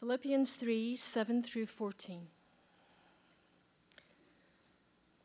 Philippians 0.00 0.54
3 0.54 0.96
7 0.96 1.42
through 1.42 1.66
14. 1.66 2.28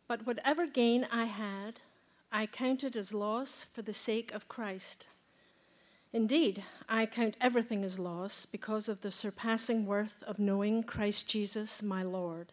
But 0.05 0.27
whatever 0.27 0.67
gain 0.67 1.07
I 1.09 1.25
had, 1.25 1.79
I 2.29 2.45
counted 2.45 2.97
as 2.97 3.13
loss 3.13 3.63
for 3.63 3.81
the 3.81 3.93
sake 3.93 4.33
of 4.33 4.49
Christ. 4.49 5.07
Indeed, 6.11 6.65
I 6.89 7.05
count 7.05 7.37
everything 7.39 7.85
as 7.85 7.99
loss 7.99 8.45
because 8.45 8.89
of 8.89 8.99
the 8.99 9.11
surpassing 9.11 9.85
worth 9.85 10.21
of 10.23 10.39
knowing 10.39 10.83
Christ 10.83 11.29
Jesus 11.29 11.81
my 11.81 12.03
Lord. 12.03 12.51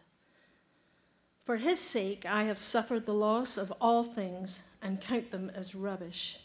For 1.43 1.57
his 1.57 1.81
sake 1.81 2.25
I 2.25 2.43
have 2.43 2.57
suffered 2.57 3.05
the 3.05 3.13
loss 3.13 3.57
of 3.57 3.73
all 3.81 4.05
things 4.05 4.63
and 4.81 5.01
count 5.01 5.31
them 5.31 5.51
as 5.53 5.75
rubbish, 5.75 6.39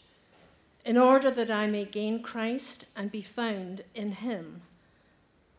in 0.83 0.97
order 0.97 1.31
that 1.31 1.49
I 1.49 1.67
may 1.67 1.85
gain 1.85 2.21
Christ 2.21 2.83
and 2.97 3.09
be 3.09 3.21
found 3.21 3.83
in 3.95 4.11
him, 4.11 4.63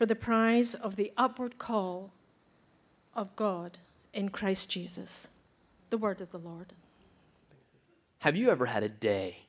for 0.00 0.06
the 0.06 0.16
prize 0.16 0.74
of 0.74 0.96
the 0.96 1.12
upward 1.18 1.58
call 1.58 2.10
of 3.14 3.36
God 3.36 3.76
in 4.14 4.30
Christ 4.30 4.70
Jesus. 4.70 5.28
The 5.90 5.98
word 5.98 6.22
of 6.22 6.30
the 6.30 6.38
Lord. 6.38 6.72
Have 8.20 8.34
you 8.34 8.50
ever 8.50 8.64
had 8.64 8.82
a 8.82 8.88
day 8.88 9.40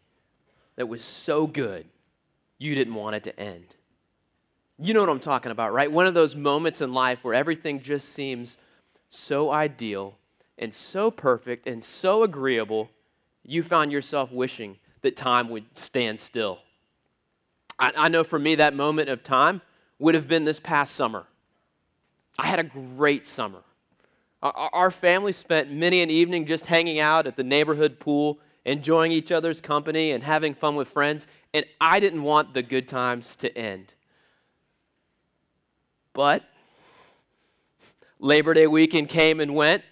that 0.75 0.89
was 0.89 1.05
so 1.05 1.47
good? 1.47 1.85
you 2.57 2.75
didn't 2.75 2.95
want 2.95 3.15
it 3.15 3.23
to 3.23 3.39
end. 3.39 3.75
You 4.77 4.93
know 4.93 4.99
what 4.99 5.07
I'm 5.07 5.21
talking 5.21 5.53
about, 5.53 5.71
right? 5.71 5.89
One 5.89 6.05
of 6.05 6.13
those 6.13 6.35
moments 6.35 6.81
in 6.81 6.93
life 6.93 7.19
where 7.21 7.33
everything 7.33 7.79
just 7.79 8.09
seems 8.09 8.57
so 9.07 9.51
ideal 9.51 10.17
and 10.57 10.73
so 10.73 11.09
perfect 11.11 11.65
and 11.65 11.81
so 11.81 12.23
agreeable, 12.23 12.89
you 13.45 13.63
found 13.63 13.93
yourself 13.93 14.33
wishing 14.33 14.79
that 15.01 15.15
time 15.15 15.47
would 15.47 15.63
stand 15.77 16.19
still. 16.19 16.59
I, 17.79 17.93
I 17.95 18.09
know 18.09 18.25
for 18.25 18.37
me, 18.37 18.55
that 18.55 18.75
moment 18.75 19.07
of 19.07 19.23
time 19.23 19.61
would 20.01 20.15
have 20.15 20.27
been 20.27 20.45
this 20.45 20.59
past 20.59 20.95
summer. 20.95 21.25
I 22.37 22.47
had 22.47 22.59
a 22.59 22.63
great 22.63 23.25
summer. 23.25 23.59
Our, 24.41 24.89
family 24.89 25.33
spent 25.33 25.71
many 25.71 26.01
an 26.01 26.09
evening 26.09 26.47
just 26.47 26.65
hanging 26.65 26.99
out 26.99 27.27
at 27.27 27.35
the 27.35 27.43
neighborhood 27.43 27.99
pool 27.99 28.39
enjoying 28.65 29.11
each 29.11 29.31
other's 29.31 29.61
company 29.61 30.11
and 30.11 30.23
having 30.23 30.55
fun 30.55 30.75
with 30.75 30.87
friends, 30.87 31.27
and 31.53 31.63
I 31.79 31.99
didn't 31.99 32.23
want 32.23 32.55
the 32.55 32.63
good 32.63 32.87
times 32.87 33.35
to 33.37 33.55
end. 33.55 33.93
But 36.13 36.43
Labor 38.19 38.55
Day 38.55 38.65
weekend 38.65 39.09
came 39.09 39.39
and 39.39 39.53
went, 39.53 39.83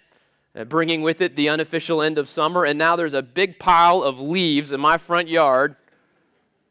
uh, 0.56 0.64
bringing 0.64 1.04
with 1.04 1.22
it 1.22 1.36
the 1.36 1.50
unofficial 1.50 2.02
end 2.02 2.18
of 2.18 2.28
summer, 2.28 2.66
and 2.66 2.80
now 2.80 2.96
there's 2.96 3.14
a 3.14 3.22
big 3.22 3.60
pile 3.60 4.02
of 4.02 4.20
leaves 4.20 4.72
in 4.72 4.80
my 4.80 4.98
front 4.98 5.28
yard 5.28 5.76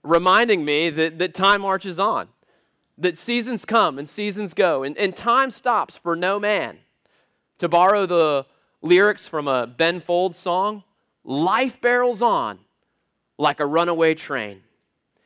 reminding 0.03 0.65
me 0.65 0.91
that, 0.91 1.19
that 1.19 1.35
time 1.35 1.61
marches 1.61 2.01
on, 2.01 2.29
that 2.99 3.17
seasons 3.17 3.65
come 3.65 3.99
and 3.99 4.09
seasons 4.09 4.55
go, 4.55 4.83
and, 4.83 4.99
and 4.99 5.17
time 5.17 5.51
stops 5.51 5.97
for 5.97 6.17
no 6.17 6.39
man. 6.39 6.79
To 7.59 7.69
borrow 7.69 8.07
the 8.07 8.47
lyrics 8.83 9.27
from 9.27 9.49
a 9.49 9.67
Ben 9.67 10.01
Folds 10.01 10.37
song, 10.37 10.85
life 11.25 11.81
barrels 11.81 12.23
on 12.23 12.59
like 13.39 13.61
a 13.61 13.67
runaway 13.67 14.15
train. 14.15 14.63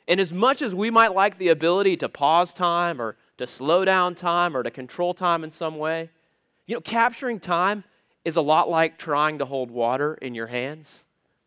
And 0.08 0.20
as 0.20 0.32
much 0.32 0.62
as 0.62 0.74
we 0.74 0.90
might 0.90 1.14
like 1.14 1.38
the 1.38 1.48
ability 1.48 1.96
to 1.98 2.08
pause 2.08 2.52
time 2.52 3.00
or 3.00 3.16
to 3.38 3.46
slow 3.46 3.84
down 3.84 4.14
time 4.14 4.56
or 4.56 4.62
to 4.62 4.70
control 4.70 5.14
time 5.14 5.44
in 5.44 5.50
some 5.50 5.78
way, 5.78 6.10
you 6.66 6.74
know, 6.74 6.80
capturing 6.80 7.40
time 7.40 7.84
is 8.24 8.36
a 8.36 8.42
lot 8.42 8.68
like 8.68 8.98
trying 8.98 9.38
to 9.38 9.44
hold 9.44 9.70
water 9.70 10.14
in 10.14 10.34
your 10.34 10.46
hands. 10.46 11.00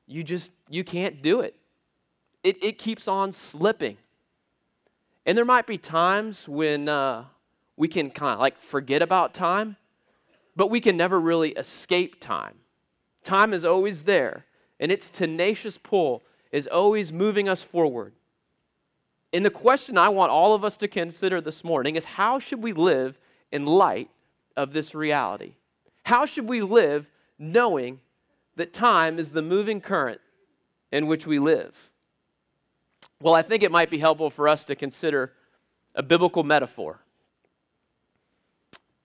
You 0.08 0.24
just, 0.24 0.52
you 0.70 0.84
can't 0.84 1.22
do 1.22 1.42
it. 1.42 1.56
It, 2.44 2.64
it 2.64 2.78
keeps 2.78 3.08
on 3.08 3.32
slipping. 3.32 3.98
And 5.26 5.38
there 5.38 5.46
might 5.46 5.66
be 5.66 5.78
times 5.78 6.48
when 6.48 6.88
uh, 6.88 7.26
we 7.78 7.88
can 7.88 8.12
kind 8.12 8.34
of 8.34 8.40
like 8.40 8.62
forget 8.62 9.02
about 9.02 9.34
time, 9.34 9.76
but 10.56 10.70
we 10.70 10.80
can 10.80 10.96
never 10.96 11.20
really 11.20 11.52
escape 11.52 12.20
time. 12.20 12.56
Time 13.24 13.54
is 13.54 13.66
always 13.66 14.04
there, 14.04 14.46
and 14.80 14.92
its 14.92 15.10
tenacious 15.10 15.78
pull 15.78 16.22
is 16.52 16.68
always 16.68 17.12
moving 17.12 17.50
us 17.50 17.64
forward. 17.64 18.14
And 19.34 19.44
the 19.44 19.50
question 19.50 19.98
I 19.98 20.10
want 20.10 20.32
all 20.32 20.54
of 20.54 20.64
us 20.64 20.78
to 20.78 20.88
consider 20.88 21.42
this 21.42 21.64
morning 21.64 21.96
is 21.96 22.06
how 22.06 22.40
should 22.40 22.62
we 22.62 22.72
live 22.72 23.18
in 23.52 23.66
light 23.66 24.10
of 24.56 24.74
this 24.74 24.96
reality? 24.96 25.56
How 26.04 26.26
should 26.26 26.48
we 26.48 26.62
live 26.62 27.08
knowing 27.40 28.00
that 28.56 28.72
time 28.72 29.20
is 29.20 29.32
the 29.32 29.42
moving 29.42 29.82
current 29.82 30.22
in 30.92 31.08
which 31.08 31.28
we 31.28 31.40
live? 31.40 31.90
Well, 33.22 33.34
I 33.34 33.42
think 33.42 33.64
it 33.64 33.72
might 33.72 33.90
be 33.90 33.98
helpful 33.98 34.30
for 34.30 34.48
us 34.48 34.64
to 34.66 34.76
consider 34.76 35.34
a 35.94 36.04
biblical 36.04 36.44
metaphor. 36.44 37.00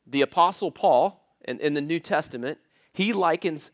The 0.07 0.23
Apostle 0.23 0.73
Paul 0.73 1.21
in, 1.45 1.61
in 1.61 1.75
the 1.75 1.81
New 1.81 2.01
Testament, 2.01 2.59
he 2.93 3.13
likens 3.13 3.71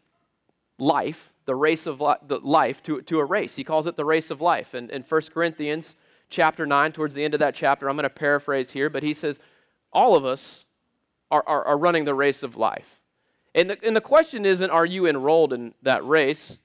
life, 0.78 1.32
the 1.46 1.54
race 1.54 1.86
of 1.86 2.00
li- 2.00 2.16
the 2.26 2.38
life, 2.38 2.82
to, 2.84 3.00
to 3.02 3.18
a 3.20 3.24
race. 3.24 3.56
He 3.56 3.64
calls 3.64 3.86
it 3.86 3.96
the 3.96 4.04
race 4.04 4.30
of 4.30 4.40
life. 4.40 4.74
And 4.74 4.90
in 4.90 5.02
1 5.02 5.22
Corinthians 5.32 5.96
chapter 6.28 6.66
9, 6.66 6.92
towards 6.92 7.14
the 7.14 7.24
end 7.24 7.34
of 7.34 7.40
that 7.40 7.54
chapter, 7.54 7.88
I'm 7.88 7.96
going 7.96 8.04
to 8.04 8.10
paraphrase 8.10 8.70
here, 8.70 8.90
but 8.90 9.02
he 9.02 9.14
says, 9.14 9.40
all 9.92 10.16
of 10.16 10.24
us 10.24 10.66
are, 11.30 11.42
are, 11.46 11.64
are 11.64 11.78
running 11.78 12.04
the 12.04 12.14
race 12.14 12.42
of 12.42 12.56
life. 12.56 13.00
And 13.54 13.70
the, 13.70 13.78
and 13.82 13.96
the 13.96 14.02
question 14.02 14.44
isn't, 14.44 14.70
are 14.70 14.84
you 14.84 15.06
enrolled 15.06 15.54
in 15.54 15.72
that 15.82 16.04
race? 16.04 16.58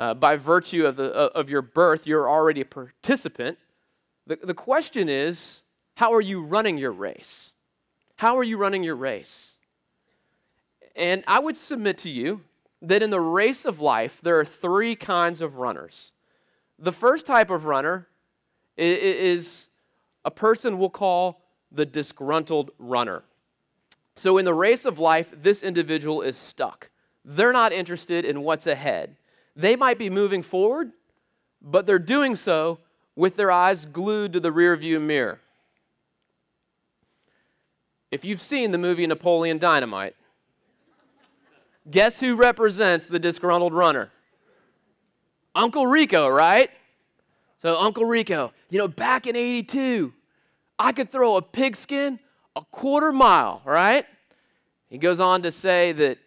Uh, 0.00 0.14
by 0.14 0.34
virtue 0.34 0.86
of, 0.86 0.96
the, 0.96 1.12
of 1.12 1.50
your 1.50 1.60
birth, 1.60 2.06
you're 2.06 2.26
already 2.26 2.62
a 2.62 2.64
participant. 2.64 3.58
The, 4.26 4.38
the 4.42 4.54
question 4.54 5.10
is, 5.10 5.62
how 5.94 6.14
are 6.14 6.22
you 6.22 6.42
running 6.42 6.78
your 6.78 6.90
race? 6.90 7.52
How 8.16 8.38
are 8.38 8.42
you 8.42 8.56
running 8.56 8.82
your 8.82 8.96
race? 8.96 9.50
And 10.96 11.22
I 11.26 11.38
would 11.38 11.58
submit 11.58 11.98
to 11.98 12.10
you 12.10 12.40
that 12.80 13.02
in 13.02 13.10
the 13.10 13.20
race 13.20 13.66
of 13.66 13.78
life, 13.78 14.20
there 14.22 14.40
are 14.40 14.44
three 14.46 14.96
kinds 14.96 15.42
of 15.42 15.56
runners. 15.56 16.12
The 16.78 16.92
first 16.92 17.26
type 17.26 17.50
of 17.50 17.66
runner 17.66 18.08
is 18.78 19.68
a 20.24 20.30
person 20.30 20.78
we'll 20.78 20.88
call 20.88 21.42
the 21.72 21.84
disgruntled 21.84 22.70
runner. 22.78 23.22
So, 24.16 24.38
in 24.38 24.46
the 24.46 24.54
race 24.54 24.86
of 24.86 24.98
life, 24.98 25.30
this 25.42 25.62
individual 25.62 26.22
is 26.22 26.38
stuck. 26.38 26.88
They're 27.22 27.52
not 27.52 27.74
interested 27.74 28.24
in 28.24 28.40
what's 28.40 28.66
ahead. 28.66 29.16
They 29.56 29.76
might 29.76 29.98
be 29.98 30.10
moving 30.10 30.42
forward, 30.42 30.92
but 31.60 31.86
they're 31.86 31.98
doing 31.98 32.36
so 32.36 32.78
with 33.16 33.36
their 33.36 33.50
eyes 33.50 33.84
glued 33.84 34.32
to 34.32 34.40
the 34.40 34.50
rearview 34.50 35.00
mirror. 35.00 35.40
If 38.10 38.24
you've 38.24 38.40
seen 38.40 38.70
the 38.70 38.78
movie 38.78 39.06
Napoleon 39.06 39.58
Dynamite, 39.58 40.16
Guess 41.90 42.20
who 42.20 42.36
represents 42.36 43.06
the 43.06 43.18
disgruntled 43.18 43.72
runner? 43.72 44.10
Uncle 45.54 45.86
Rico, 45.86 46.28
right? 46.28 46.70
So, 47.62 47.76
Uncle 47.76 48.04
Rico, 48.04 48.52
you 48.70 48.78
know, 48.78 48.88
back 48.88 49.26
in 49.26 49.36
82, 49.36 50.12
I 50.78 50.92
could 50.92 51.10
throw 51.10 51.36
a 51.36 51.42
pigskin 51.42 52.18
a 52.54 52.62
quarter 52.70 53.12
mile, 53.12 53.62
right? 53.64 54.06
He 54.88 54.98
goes 54.98 55.20
on 55.20 55.42
to 55.42 55.52
say 55.52 55.92
that, 55.92 56.18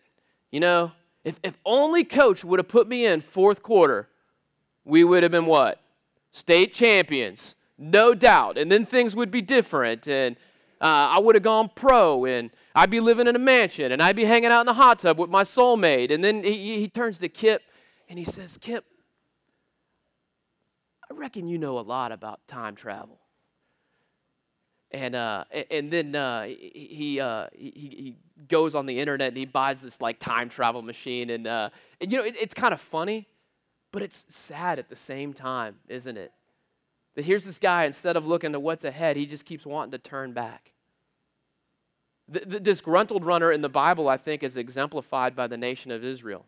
you 0.51 0.59
know, 0.59 0.91
if, 1.23 1.39
if 1.43 1.57
only 1.65 2.03
coach 2.03 2.43
would 2.43 2.59
have 2.59 2.67
put 2.67 2.87
me 2.87 3.05
in 3.05 3.21
fourth 3.21 3.61
quarter, 3.63 4.09
we 4.85 5.03
would 5.03 5.23
have 5.23 5.31
been 5.31 5.45
what? 5.45 5.81
State 6.31 6.73
champions, 6.73 7.55
no 7.77 8.13
doubt. 8.13 8.57
And 8.57 8.71
then 8.71 8.85
things 8.85 9.15
would 9.15 9.31
be 9.31 9.41
different. 9.41 10.07
And, 10.07 10.35
Uh, 10.81 11.15
I 11.15 11.19
would 11.19 11.35
have 11.35 11.43
gone 11.45 11.69
pro 11.73 12.25
and 12.25 12.51
I'd 12.75 12.89
be 12.89 12.99
living 12.99 13.25
in 13.27 13.37
a 13.37 13.39
mansion 13.39 13.93
and 13.93 14.01
I'd 14.01 14.17
be 14.17 14.25
hanging 14.25 14.51
out 14.51 14.59
in 14.61 14.65
the 14.65 14.73
hot 14.73 14.99
tub 14.99 15.17
with 15.17 15.29
my 15.29 15.43
soulmate. 15.43 16.11
And 16.11 16.21
then 16.21 16.43
he, 16.43 16.77
he 16.77 16.89
turns 16.89 17.19
to 17.19 17.29
Kip 17.29 17.61
and 18.09 18.19
he 18.19 18.25
says, 18.25 18.57
Kip, 18.57 18.83
I 21.09 21.13
reckon 21.13 21.47
you 21.47 21.57
know 21.57 21.79
a 21.79 21.85
lot 21.87 22.11
about 22.11 22.45
time 22.49 22.75
travel. 22.75 23.19
And, 24.93 25.15
uh, 25.15 25.45
and 25.71 25.91
then 25.91 26.15
uh, 26.15 26.43
he, 26.43 27.19
uh, 27.19 27.47
he, 27.53 27.71
he 27.75 28.17
goes 28.47 28.75
on 28.75 28.85
the 28.85 28.99
internet 28.99 29.29
and 29.29 29.37
he 29.37 29.45
buys 29.45 29.81
this 29.81 29.99
like 29.99 30.19
time 30.19 30.49
travel 30.49 30.83
machine. 30.83 31.31
And, 31.31 31.47
uh, 31.47 31.71
and 31.99 32.11
you 32.11 32.19
know, 32.19 32.23
it, 32.23 32.35
it's 32.39 32.53
kind 32.53 32.73
of 32.73 32.79
funny, 32.79 33.27
but 33.91 34.03
it's 34.03 34.25
sad 34.29 34.77
at 34.77 34.89
the 34.89 34.95
same 34.95 35.33
time, 35.33 35.77
isn't 35.87 36.17
it? 36.17 36.31
That 37.15 37.25
here's 37.25 37.43
this 37.43 37.57
guy, 37.57 37.85
instead 37.85 38.17
of 38.17 38.27
looking 38.27 38.51
to 38.53 38.59
what's 38.59 38.83
ahead, 38.83 39.17
he 39.17 39.25
just 39.25 39.45
keeps 39.45 39.65
wanting 39.65 39.91
to 39.91 39.97
turn 39.97 40.31
back. 40.33 40.73
The, 42.29 42.41
the 42.41 42.59
disgruntled 42.59 43.25
runner 43.25 43.51
in 43.51 43.61
the 43.61 43.69
Bible, 43.69 44.07
I 44.07 44.17
think, 44.17 44.43
is 44.43 44.57
exemplified 44.57 45.35
by 45.35 45.47
the 45.47 45.57
nation 45.57 45.91
of 45.91 46.03
Israel. 46.03 46.45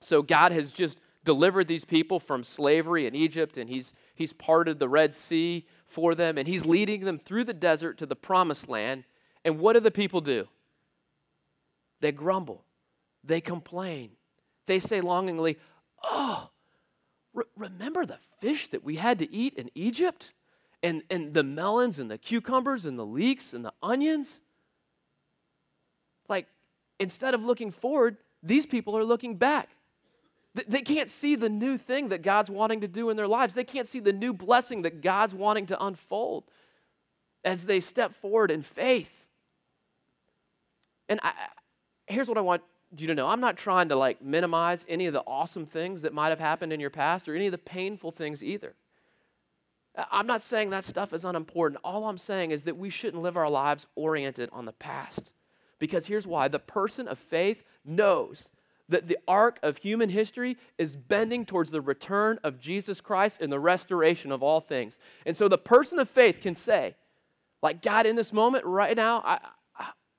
So 0.00 0.22
God 0.22 0.52
has 0.52 0.72
just 0.72 0.98
delivered 1.24 1.68
these 1.68 1.84
people 1.84 2.20
from 2.20 2.44
slavery 2.44 3.06
in 3.06 3.14
Egypt, 3.14 3.56
and 3.56 3.70
he's, 3.70 3.94
he's 4.14 4.32
parted 4.32 4.78
the 4.78 4.88
Red 4.88 5.14
Sea 5.14 5.66
for 5.86 6.14
them, 6.14 6.38
and 6.38 6.48
He's 6.48 6.66
leading 6.66 7.04
them 7.04 7.18
through 7.18 7.44
the 7.44 7.54
desert 7.54 7.98
to 7.98 8.06
the 8.06 8.16
promised 8.16 8.68
land. 8.68 9.04
And 9.44 9.58
what 9.58 9.74
do 9.74 9.80
the 9.80 9.90
people 9.90 10.20
do? 10.20 10.48
They 12.00 12.12
grumble, 12.12 12.64
they 13.22 13.40
complain, 13.40 14.10
they 14.66 14.78
say 14.78 15.00
longingly, 15.00 15.58
Oh, 16.02 16.50
re- 17.32 17.44
remember 17.56 18.04
the 18.04 18.18
fish 18.40 18.68
that 18.68 18.84
we 18.84 18.96
had 18.96 19.18
to 19.20 19.32
eat 19.32 19.54
in 19.54 19.70
Egypt? 19.74 20.32
And, 20.82 21.02
and 21.08 21.32
the 21.32 21.42
melons 21.42 21.98
and 21.98 22.10
the 22.10 22.18
cucumbers 22.18 22.84
and 22.84 22.98
the 22.98 23.06
leeks 23.06 23.54
and 23.54 23.64
the 23.64 23.72
onions? 23.82 24.42
Like, 26.28 26.46
instead 27.00 27.32
of 27.32 27.42
looking 27.42 27.70
forward, 27.70 28.18
these 28.42 28.66
people 28.66 28.96
are 28.96 29.04
looking 29.04 29.36
back. 29.36 29.70
They 30.54 30.82
can't 30.82 31.10
see 31.10 31.34
the 31.34 31.48
new 31.48 31.76
thing 31.76 32.10
that 32.10 32.22
God's 32.22 32.50
wanting 32.50 32.82
to 32.82 32.88
do 32.88 33.10
in 33.10 33.16
their 33.16 33.26
lives. 33.26 33.54
They 33.54 33.64
can't 33.64 33.88
see 33.88 33.98
the 33.98 34.12
new 34.12 34.32
blessing 34.32 34.82
that 34.82 35.00
God's 35.00 35.34
wanting 35.34 35.66
to 35.66 35.84
unfold 35.84 36.44
as 37.44 37.66
they 37.66 37.80
step 37.80 38.14
forward 38.14 38.50
in 38.52 38.62
faith. 38.62 39.26
And 41.08 41.18
I, 41.22 41.32
here's 42.06 42.28
what 42.28 42.38
I 42.38 42.42
want 42.42 42.62
you 42.96 43.08
to 43.08 43.14
know 43.14 43.26
I'm 43.26 43.40
not 43.40 43.56
trying 43.56 43.88
to 43.88 43.96
like 43.96 44.22
minimize 44.22 44.86
any 44.88 45.06
of 45.06 45.12
the 45.12 45.24
awesome 45.26 45.66
things 45.66 46.02
that 46.02 46.14
might 46.14 46.28
have 46.28 46.40
happened 46.40 46.72
in 46.72 46.78
your 46.78 46.90
past 46.90 47.28
or 47.28 47.34
any 47.34 47.46
of 47.46 47.52
the 47.52 47.58
painful 47.58 48.12
things 48.12 48.42
either. 48.44 48.74
I'm 50.10 50.26
not 50.26 50.42
saying 50.42 50.70
that 50.70 50.84
stuff 50.84 51.12
is 51.12 51.24
unimportant. 51.24 51.80
All 51.84 52.08
I'm 52.08 52.18
saying 52.18 52.50
is 52.50 52.64
that 52.64 52.76
we 52.76 52.90
shouldn't 52.90 53.22
live 53.22 53.36
our 53.36 53.50
lives 53.50 53.86
oriented 53.94 54.50
on 54.52 54.64
the 54.64 54.72
past. 54.72 55.32
Because 55.78 56.06
here's 56.06 56.26
why 56.26 56.48
the 56.48 56.58
person 56.58 57.06
of 57.06 57.18
faith 57.18 57.62
knows 57.84 58.50
that 58.88 59.08
the 59.08 59.18
arc 59.26 59.58
of 59.62 59.78
human 59.78 60.08
history 60.08 60.56
is 60.78 60.94
bending 60.94 61.46
towards 61.46 61.70
the 61.70 61.80
return 61.80 62.38
of 62.44 62.60
Jesus 62.60 63.00
Christ 63.00 63.40
and 63.40 63.50
the 63.50 63.58
restoration 63.58 64.30
of 64.30 64.42
all 64.42 64.60
things. 64.60 64.98
And 65.24 65.36
so 65.36 65.48
the 65.48 65.58
person 65.58 65.98
of 65.98 66.08
faith 66.08 66.40
can 66.42 66.54
say, 66.54 66.94
like, 67.62 67.80
God, 67.80 68.04
in 68.04 68.14
this 68.14 68.32
moment 68.32 68.66
right 68.66 68.94
now, 68.94 69.22
I, 69.24 69.40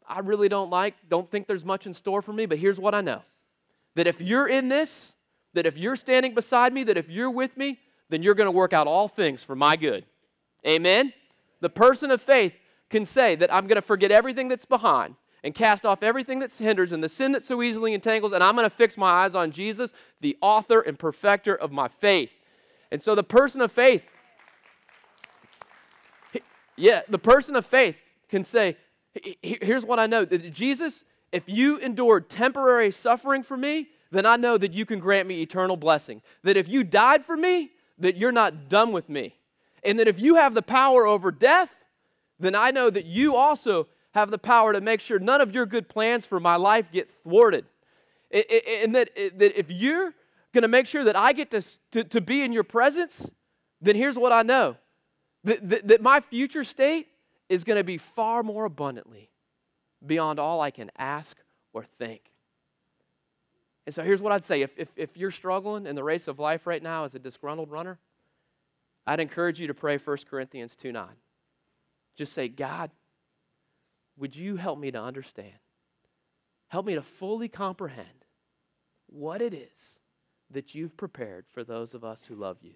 I, 0.08 0.20
really 0.22 0.50
don't 0.50 0.72
like, 0.72 0.96
don't 1.10 1.30
think 1.30 1.46
there's 1.46 1.64
much 1.64 1.86
in 1.86 1.94
store 1.94 2.24
for 2.24 2.34
me, 2.34 2.48
but 2.48 2.58
here's 2.58 2.80
what 2.80 2.96
I 2.96 3.02
know 3.02 3.22
that 3.94 4.08
if 4.08 4.20
you're 4.20 4.48
in 4.48 4.68
this, 4.68 5.14
that 5.54 5.66
if 5.66 5.78
you're 5.78 5.96
standing 5.96 6.34
beside 6.34 6.74
me, 6.74 6.84
that 6.84 6.98
if 6.98 7.10
you're 7.10 7.30
with 7.30 7.56
me, 7.56 7.80
then 8.10 8.24
you're 8.24 8.34
going 8.34 8.48
to 8.48 8.52
work 8.52 8.74
out 8.74 8.88
all 8.88 9.08
things 9.08 9.44
for 9.44 9.56
my 9.56 9.76
good. 9.76 10.06
Amen? 10.66 11.14
The 11.62 11.70
person 11.70 12.12
of 12.12 12.22
faith 12.22 12.54
can 12.90 13.06
say 13.06 13.36
that 13.36 13.54
I'm 13.54 13.68
going 13.68 13.76
to 13.76 13.82
forget 13.82 14.12
everything 14.12 14.48
that's 14.48 14.66
behind 14.66 15.16
and 15.46 15.54
cast 15.54 15.86
off 15.86 16.02
everything 16.02 16.40
that 16.40 16.52
hinders 16.52 16.92
and 16.92 17.04
the 17.04 17.08
sin 17.08 17.32
that 17.34 17.46
so 17.46 17.62
easily 17.62 17.94
entangles, 17.94 18.34
and 18.34 18.44
I'm 18.44 18.56
going 18.56 18.68
to 18.68 18.76
fix 18.76 18.98
my 18.98 19.24
eyes 19.24 19.36
on 19.36 19.52
Jesus, 19.52 19.94
the 20.20 20.36
author 20.42 20.82
and 20.82 20.98
perfecter 20.98 21.54
of 21.56 21.72
my 21.72 21.88
faith. 21.88 22.32
And 22.92 23.02
so 23.02 23.14
the 23.14 23.24
person 23.24 23.62
of 23.62 23.72
faith, 23.72 24.04
yeah, 26.76 27.04
the 27.08 27.20
person 27.20 27.56
of 27.56 27.64
faith 27.64 27.96
can 28.28 28.44
say, 28.44 28.76
here's 29.44 29.86
what 29.86 30.00
I 30.00 30.08
know 30.08 30.26
Jesus, 30.26 31.04
if 31.32 31.44
you 31.46 31.78
endured 31.78 32.28
temporary 32.28 32.90
suffering 32.90 33.44
for 33.44 33.56
me, 33.56 33.90
then 34.10 34.26
I 34.26 34.38
know 34.38 34.58
that 34.58 34.74
you 34.74 34.84
can 34.84 34.98
grant 34.98 35.28
me 35.28 35.44
eternal 35.44 35.78
blessing. 35.78 36.24
That 36.42 36.58
if 36.58 36.68
you 36.68 36.84
died 36.84 37.24
for 37.24 37.38
me, 37.38 37.70
that 38.00 38.18
you're 38.18 38.32
not 38.32 38.68
done 38.68 38.92
with 38.92 39.10
me. 39.10 39.36
And 39.84 40.00
that 40.00 40.08
if 40.08 40.20
you 40.20 40.36
have 40.36 40.56
the 40.56 40.64
power 40.64 41.06
over 41.06 41.32
death, 41.32 41.70
then 42.40 42.56
I 42.56 42.72
know 42.72 42.90
that 42.90 43.06
you 43.06 43.36
also 43.36 43.88
have 44.16 44.32
the 44.32 44.38
power 44.38 44.72
to 44.72 44.80
make 44.82 45.02
sure 45.02 45.20
none 45.20 45.42
of 45.42 45.54
your 45.54 45.66
good 45.66 45.90
plans 45.90 46.26
for 46.26 46.40
my 46.40 46.56
life 46.56 46.90
get 46.90 47.10
thwarted. 47.22 47.66
And 48.32 48.96
that, 48.96 49.10
that 49.16 49.60
if 49.60 49.70
you're 49.70 50.14
going 50.54 50.62
to 50.62 50.70
make 50.70 50.88
sure 50.88 51.04
that 51.04 51.18
I 51.18 51.34
get 51.34 51.52
to, 51.52 51.62
to, 51.92 52.04
to, 52.06 52.22
be 52.22 52.42
in 52.42 52.54
your 52.54 52.64
presence, 52.64 53.30
then 53.82 53.96
here's 53.98 54.18
what 54.18 54.32
I 54.32 54.42
know 54.42 54.78
that, 55.44 55.70
that, 55.70 55.88
that 55.90 56.02
my 56.02 56.22
future 56.22 56.64
state 56.64 57.08
is 57.50 57.66
going 57.66 57.78
to 57.78 57.84
be 57.84 57.98
far 57.98 58.42
more 58.42 58.64
abundantly 58.64 59.30
beyond 60.04 60.40
all 60.40 60.62
I 60.62 60.72
can 60.72 60.90
ask 60.98 61.38
or 61.74 61.84
think. 61.84 62.22
And 63.86 63.94
so 63.94 64.02
here's 64.02 64.22
what 64.22 64.32
I'd 64.32 64.46
say 64.46 64.62
if, 64.62 64.72
if, 64.78 64.88
if 64.96 65.18
you're 65.18 65.30
struggling 65.30 65.86
in 65.86 65.96
the 65.96 66.04
race 66.04 66.30
of 66.30 66.40
life 66.40 66.66
right 66.66 66.82
now 66.82 67.04
as 67.04 67.16
a 67.16 67.20
disgruntled 67.20 67.70
runner, 67.70 68.00
I'd 69.06 69.20
encourage 69.20 69.60
you 69.60 69.68
to 69.68 69.74
pray 69.74 69.98
1 69.98 70.18
Corinthians 70.30 70.78
2 70.78 70.94
9. 70.94 71.06
Just 72.16 72.32
say, 72.32 72.48
God, 72.48 72.92
would 74.18 74.36
you 74.36 74.56
help 74.56 74.80
me 74.80 74.92
to 74.92 75.02
understand? 75.02 75.54
Help 76.68 76.86
me 76.86 76.96
to 76.96 77.02
fully 77.02 77.48
comprehend 77.48 78.26
what 79.08 79.42
it 79.42 79.54
is 79.54 80.00
that 80.52 80.76
you've 80.76 80.96
prepared 80.98 81.46
for 81.52 81.64
those 81.64 81.94
of 81.94 82.04
us 82.04 82.26
who 82.26 82.36
love 82.36 82.58
you. 82.62 82.74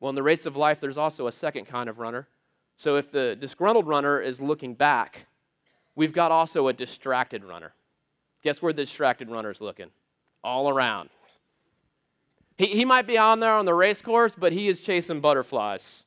Well, 0.00 0.10
in 0.10 0.14
the 0.14 0.22
race 0.22 0.46
of 0.46 0.56
life, 0.56 0.80
there's 0.80 0.98
also 0.98 1.26
a 1.26 1.32
second 1.32 1.66
kind 1.66 1.88
of 1.88 1.98
runner. 1.98 2.28
So 2.76 2.96
if 2.96 3.12
the 3.12 3.36
disgruntled 3.36 3.86
runner 3.86 4.20
is 4.20 4.40
looking 4.40 4.74
back, 4.74 5.26
we've 5.94 6.12
got 6.12 6.32
also 6.32 6.68
a 6.68 6.72
distracted 6.72 7.44
runner. 7.44 7.72
Guess 8.42 8.60
where 8.60 8.72
the 8.72 8.82
distracted 8.82 9.30
runner 9.30 9.50
is 9.50 9.60
looking? 9.60 9.90
All 10.42 10.68
around. 10.68 11.10
He, 12.58 12.66
he 12.66 12.84
might 12.84 13.06
be 13.06 13.16
on 13.16 13.38
there 13.38 13.52
on 13.52 13.64
the 13.64 13.74
race 13.74 14.02
course, 14.02 14.34
but 14.36 14.52
he 14.52 14.66
is 14.66 14.80
chasing 14.80 15.20
butterflies 15.20 16.04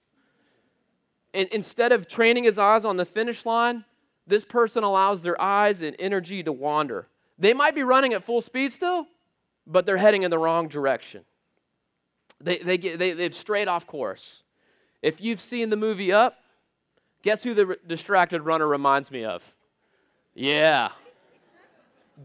instead 1.35 1.91
of 1.91 2.07
training 2.07 2.45
his 2.45 2.57
eyes 2.57 2.85
on 2.85 2.97
the 2.97 3.05
finish 3.05 3.45
line, 3.45 3.83
this 4.27 4.45
person 4.45 4.83
allows 4.83 5.21
their 5.21 5.39
eyes 5.39 5.81
and 5.81 5.95
energy 5.99 6.41
to 6.43 6.51
wander. 6.51 7.07
They 7.37 7.53
might 7.53 7.75
be 7.75 7.83
running 7.83 8.13
at 8.13 8.23
full 8.23 8.41
speed 8.41 8.73
still, 8.73 9.07
but 9.67 9.85
they're 9.85 9.97
heading 9.97 10.23
in 10.23 10.31
the 10.31 10.37
wrong 10.37 10.67
direction. 10.67 11.23
They, 12.41 12.57
they 12.57 12.77
get, 12.77 12.99
they, 12.99 13.11
they've 13.11 13.35
strayed 13.35 13.67
off 13.67 13.85
course. 13.87 14.43
If 15.01 15.21
you've 15.21 15.41
seen 15.41 15.69
the 15.69 15.77
movie 15.77 16.11
Up, 16.11 16.37
guess 17.21 17.43
who 17.43 17.53
the 17.53 17.77
distracted 17.85 18.41
runner 18.41 18.67
reminds 18.67 19.11
me 19.11 19.23
of? 19.25 19.53
Yeah, 20.33 20.89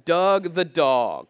Dug 0.04 0.54
the 0.54 0.64
dog. 0.64 1.26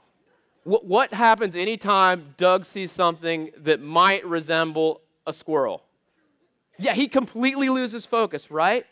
What, 0.65 0.85
what 0.85 1.15
happens 1.15 1.57
anytime 1.57 2.35
Dug 2.37 2.65
sees 2.65 2.93
something 2.93 3.51
that 3.59 3.81
might 3.81 4.25
resemble 4.27 5.01
a 5.27 5.33
squirrel? 5.33 5.83
Yeah, 6.81 6.95
he 6.95 7.09
completely 7.09 7.69
loses 7.69 8.07
focus, 8.07 8.51
right? 8.51 8.87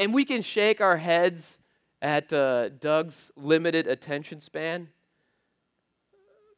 And 0.00 0.12
we 0.12 0.24
can 0.24 0.42
shake 0.42 0.80
our 0.80 0.96
heads 0.96 1.60
at 2.02 2.32
uh, 2.32 2.68
Dug's 2.68 3.30
limited 3.36 3.86
attention 3.86 4.40
span. 4.40 4.88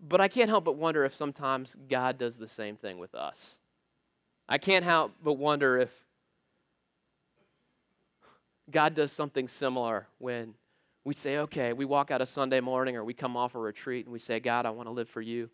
But 0.01 0.23
I 0.23 0.29
can't 0.29 0.49
help 0.49 0.65
but 0.65 0.77
wonder 0.77 1.05
if 1.05 1.15
sometimes 1.15 1.77
God 1.89 2.17
does 2.17 2.39
the 2.39 2.49
same 2.49 2.77
thing 2.77 2.99
with 2.99 3.15
us. 3.15 3.59
I 4.49 4.57
can't 4.59 4.85
help 4.85 5.13
but 5.23 5.35
wonder 5.35 5.79
if 5.79 5.93
God 8.71 8.95
does 8.95 9.13
something 9.13 9.49
similar 9.49 10.07
when 10.19 10.55
we 11.05 11.13
say, 11.15 11.39
okay, 11.39 11.73
we 11.73 11.85
walk 11.85 12.11
out 12.11 12.23
a 12.23 12.27
Sunday 12.27 12.61
morning 12.61 12.97
or 12.97 13.05
we 13.05 13.15
come 13.15 13.37
off 13.37 13.55
a 13.55 13.59
retreat 13.59 14.07
and 14.07 14.13
we 14.13 14.19
say, 14.19 14.41
God, 14.41 14.65
I 14.65 14.71
want 14.71 14.89
to 14.89 14.93
live 14.93 15.09
for 15.09 15.21
you. 15.21 15.51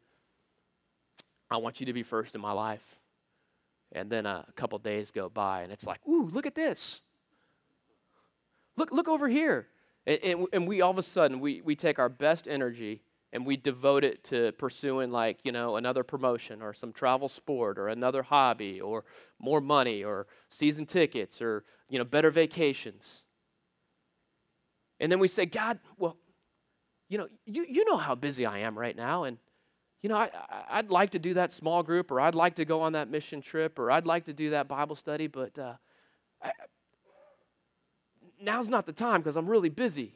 I 1.51 1.57
want 1.57 1.81
you 1.81 1.87
to 1.87 1.93
be 1.93 2.03
first 2.03 2.35
in 2.35 2.41
my 2.41 2.53
life. 2.53 3.02
And 3.93 4.11
then 4.11 4.25
a 4.27 4.47
couple 4.57 4.79
days 4.79 5.11
go 5.11 5.29
by, 5.29 5.63
and 5.63 5.73
it's 5.73 5.87
like, 5.87 6.01
ooh, 6.09 6.29
look 6.33 6.47
at 6.47 6.55
this. 6.55 7.03
Look, 8.77 8.91
look 8.91 9.09
over 9.09 9.29
here. 9.29 9.69
And, 10.07 10.19
and, 10.25 10.47
and, 10.53 10.67
we 10.67 10.81
all 10.81 10.91
of 10.91 10.99
a 10.99 11.03
sudden, 11.03 11.41
we, 11.41 11.61
we 11.61 11.77
take 11.77 11.99
our 11.99 12.09
best 12.09 12.49
energy 12.49 13.03
and 13.33 13.47
we 13.47 13.57
devote 13.57 14.03
it 14.03 14.25
to 14.25 14.53
pursuing, 14.53 15.11
like, 15.11 15.45
you 15.45 15.53
know, 15.53 15.77
another 15.77 16.03
promotion 16.03 16.61
or 16.61 16.73
some 16.75 16.93
travel 16.93 17.29
sport 17.29 17.79
or 17.79 17.89
another 17.89 18.23
hobby 18.23 18.81
or 18.81 19.05
more 19.39 19.61
money 19.61 20.03
or 20.03 20.27
season 20.49 20.87
tickets 20.87 21.41
or, 21.41 21.65
you 21.89 21.99
know, 21.99 22.05
better 22.05 22.31
vacations. 22.31 23.25
And 25.01 25.11
then 25.11 25.19
we 25.19 25.29
say, 25.29 25.47
God, 25.47 25.79
well, 25.99 26.17
you 27.09 27.19
know, 27.19 27.29
you, 27.45 27.67
you 27.69 27.85
know 27.85 27.97
how 27.97 28.15
busy 28.15 28.47
I 28.47 28.59
am 28.59 28.79
right 28.79 28.97
now. 28.97 29.25
And 29.25 29.39
you 30.03 30.09
know, 30.09 30.17
I, 30.17 30.81
would 30.81 30.91
like 30.91 31.11
to 31.11 31.21
do 31.21 31.35
that 31.35 31.53
small 31.53 31.83
group, 31.85 32.11
or 32.11 32.21
I'd 32.21 32.35
like 32.35 32.57
to 32.57 32.65
go 32.65 32.81
on 32.81 32.93
that 32.95 33.09
mission 33.09 33.41
trip, 33.41 33.79
or 33.79 33.91
I'd 33.91 34.05
like 34.07 34.25
to 34.25 34.33
do 34.33 34.51
that 34.51 34.67
Bible 34.67 34.97
study, 34.97 35.29
but 35.29 35.57
uh, 35.57 35.75
I, 36.43 36.51
now's 38.41 38.69
not 38.69 38.85
the 38.85 38.93
time 38.93 39.21
because 39.21 39.37
I'm 39.37 39.47
really 39.47 39.69
busy. 39.69 40.15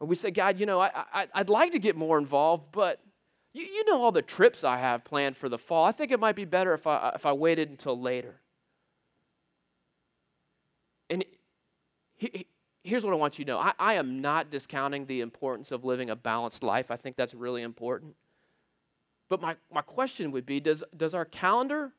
Or 0.00 0.06
we 0.06 0.14
say, 0.14 0.30
God, 0.30 0.58
you 0.58 0.64
know, 0.64 0.80
I, 0.80 0.90
I, 1.12 1.28
I'd 1.34 1.50
like 1.50 1.72
to 1.72 1.78
get 1.78 1.94
more 1.94 2.18
involved, 2.18 2.72
but 2.72 3.00
you, 3.52 3.64
you 3.66 3.84
know 3.84 4.00
all 4.00 4.12
the 4.12 4.22
trips 4.22 4.64
I 4.64 4.78
have 4.78 5.04
planned 5.04 5.36
for 5.36 5.50
the 5.50 5.58
fall. 5.58 5.84
I 5.84 5.92
think 5.92 6.10
it 6.10 6.18
might 6.18 6.36
be 6.36 6.46
better 6.46 6.72
if 6.72 6.86
I, 6.86 7.12
if 7.14 7.26
I 7.26 7.34
waited 7.34 7.68
until 7.68 8.00
later. 8.00 8.40
And 11.10 11.22
he, 12.16 12.46
here's 12.82 13.04
what 13.04 13.12
I 13.12 13.16
want 13.16 13.38
you 13.38 13.44
to 13.44 13.50
know 13.50 13.58
I, 13.58 13.74
I 13.78 13.94
am 13.94 14.22
not 14.22 14.50
discounting 14.50 15.04
the 15.04 15.20
importance 15.20 15.70
of 15.70 15.84
living 15.84 16.08
a 16.08 16.16
balanced 16.16 16.62
life. 16.62 16.90
I 16.90 16.96
think 16.96 17.16
that's 17.16 17.34
really 17.34 17.62
important. 17.62 18.14
But 19.28 19.42
my, 19.42 19.56
my 19.72 19.82
question 19.82 20.30
would 20.32 20.46
be 20.46 20.60
does, 20.60 20.82
does 20.96 21.14
our 21.14 21.24
calendar 21.24 21.92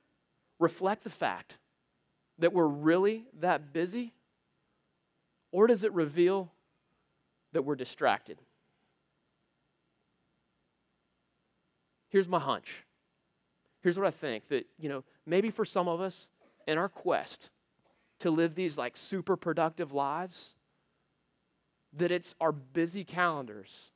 reflect 0.59 1.03
the 1.03 1.09
fact 1.09 1.57
that 2.39 2.53
we're 2.53 2.67
really 2.67 3.25
that 3.39 3.73
busy? 3.73 4.13
Or 5.51 5.67
does 5.67 5.83
it 5.83 5.93
reveal 5.93 6.51
that 7.53 7.63
we're 7.63 7.75
distracted? 7.75 8.39
Here's 12.09 12.27
my 12.27 12.39
hunch. 12.39 12.83
Here's 13.81 13.97
what 13.97 14.07
I 14.07 14.11
think 14.11 14.47
that, 14.49 14.65
you 14.79 14.89
know, 14.89 15.03
maybe 15.25 15.51
for 15.51 15.65
some 15.65 15.87
of 15.87 16.01
us 16.01 16.29
in 16.67 16.77
our 16.77 16.89
quest 16.89 17.49
to 18.19 18.31
live 18.31 18.55
these 18.55 18.77
like 18.77 18.97
super 18.97 19.37
productive 19.37 19.93
lives, 19.93 20.55
that 21.93 22.11
it's 22.11 22.35
our 22.41 22.51
busy 22.51 23.03
calendars 23.03 23.91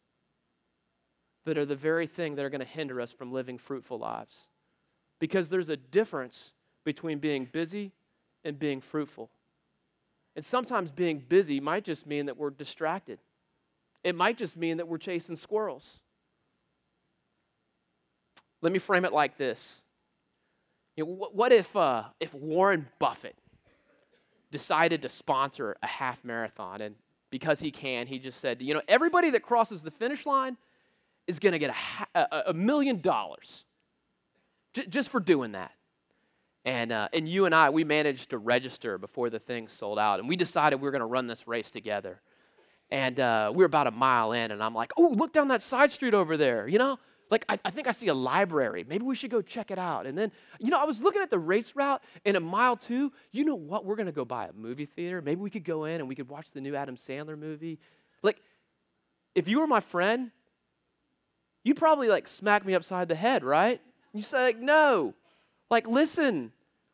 that 1.45 1.57
are 1.57 1.65
the 1.65 1.75
very 1.75 2.07
thing 2.07 2.35
that 2.35 2.45
are 2.45 2.49
going 2.49 2.61
to 2.61 2.65
hinder 2.65 3.01
us 3.01 3.11
from 3.11 3.31
living 3.31 3.57
fruitful 3.57 3.99
lives. 3.99 4.47
Because 5.19 5.49
there's 5.49 5.69
a 5.69 5.77
difference 5.77 6.53
between 6.83 7.19
being 7.19 7.45
busy 7.45 7.91
and 8.43 8.57
being 8.57 8.81
fruitful. 8.81 9.29
And 10.35 10.43
sometimes 10.43 10.91
being 10.91 11.19
busy 11.19 11.59
might 11.59 11.83
just 11.83 12.07
mean 12.07 12.25
that 12.25 12.37
we're 12.37 12.49
distracted. 12.49 13.19
It 14.03 14.15
might 14.15 14.37
just 14.37 14.57
mean 14.57 14.77
that 14.77 14.87
we're 14.87 14.97
chasing 14.97 15.35
squirrels. 15.35 15.99
Let 18.61 18.71
me 18.71 18.79
frame 18.79 19.05
it 19.05 19.13
like 19.13 19.37
this. 19.37 19.81
You 20.95 21.05
know, 21.05 21.27
what, 21.31 21.51
if, 21.51 21.75
uh, 21.75 22.03
if 22.19 22.33
Warren 22.33 22.87
Buffett 22.99 23.35
decided 24.51 25.01
to 25.01 25.09
sponsor 25.09 25.75
a 25.81 25.87
half 25.87 26.23
marathon 26.23 26.81
and 26.81 26.95
because 27.29 27.59
he 27.59 27.71
can, 27.71 28.05
he 28.05 28.19
just 28.19 28.39
said, 28.39 28.61
you 28.61 28.75
know, 28.75 28.81
everybody 28.87 29.31
that 29.31 29.41
crosses 29.41 29.81
the 29.81 29.89
finish 29.89 30.25
line 30.27 30.55
is 31.27 31.39
going 31.39 31.53
to 31.53 31.59
get 31.59 31.75
a, 32.15 32.19
a, 32.19 32.43
a, 32.47 32.53
million 32.53 32.99
dollars 33.01 33.65
j- 34.73 34.85
just 34.87 35.09
for 35.09 35.19
doing 35.19 35.53
that. 35.53 35.71
And, 36.65 36.91
uh, 36.91 37.09
and 37.13 37.27
you 37.27 37.45
and 37.45 37.53
I, 37.53 37.69
we 37.69 37.83
managed 37.83 38.29
to 38.29 38.37
register 38.37 38.97
before 38.97 39.29
the 39.29 39.39
thing 39.39 39.67
sold 39.67 39.99
out. 39.99 40.19
And 40.19 40.29
we 40.29 40.35
decided 40.35 40.77
we 40.77 40.83
were 40.83 40.91
going 40.91 41.01
to 41.01 41.05
run 41.05 41.27
this 41.27 41.47
race 41.47 41.71
together. 41.71 42.21
And 42.89 43.19
uh, 43.19 43.51
we 43.53 43.59
were 43.59 43.65
about 43.65 43.87
a 43.87 43.91
mile 43.91 44.33
in, 44.33 44.51
and 44.51 44.61
I'm 44.61 44.75
like, 44.75 44.91
oh, 44.97 45.13
look 45.17 45.33
down 45.33 45.47
that 45.47 45.61
side 45.61 45.91
street 45.91 46.13
over 46.13 46.37
there, 46.37 46.67
you 46.67 46.77
know? 46.77 46.99
Like, 47.29 47.43
I, 47.49 47.57
I, 47.65 47.71
think 47.71 47.87
I 47.87 47.91
see 47.91 48.07
a 48.09 48.13
library. 48.13 48.85
Maybe 48.87 49.03
we 49.03 49.15
should 49.15 49.31
go 49.31 49.41
check 49.41 49.71
it 49.71 49.79
out. 49.79 50.05
And 50.05 50.15
then, 50.15 50.31
you 50.59 50.69
know, 50.69 50.79
I 50.79 50.83
was 50.83 51.01
looking 51.01 51.21
at 51.21 51.31
the 51.31 51.39
race 51.39 51.75
route, 51.75 52.03
and 52.23 52.35
at 52.35 52.43
mile 52.43 52.77
two, 52.77 53.11
you 53.31 53.45
know 53.45 53.55
what? 53.55 53.83
We're 53.85 53.95
going 53.95 54.05
to 54.05 54.11
go 54.11 54.25
buy 54.25 54.45
a 54.45 54.53
movie 54.53 54.85
theater. 54.85 55.21
Maybe 55.21 55.41
we 55.41 55.49
could 55.49 55.63
go 55.63 55.85
in 55.85 55.95
and 55.95 56.07
we 56.07 56.13
could 56.13 56.29
watch 56.29 56.51
the 56.51 56.61
new 56.61 56.75
Adam 56.75 56.95
Sandler 56.95 57.37
movie. 57.37 57.79
Like, 58.21 58.39
if 59.33 59.47
you 59.47 59.59
were 59.59 59.67
my 59.67 59.79
friend, 59.79 60.29
you'd 61.63 61.77
probably 61.77 62.09
like 62.09 62.27
smack 62.27 62.65
me 62.65 62.73
upside 62.75 63.07
the 63.07 63.15
head, 63.15 63.43
right? 63.43 63.81
You 64.13 64.21
say, 64.21 64.45
like, 64.45 64.59
no. 64.59 65.13
Like, 65.69 65.87
listen, 65.87 66.51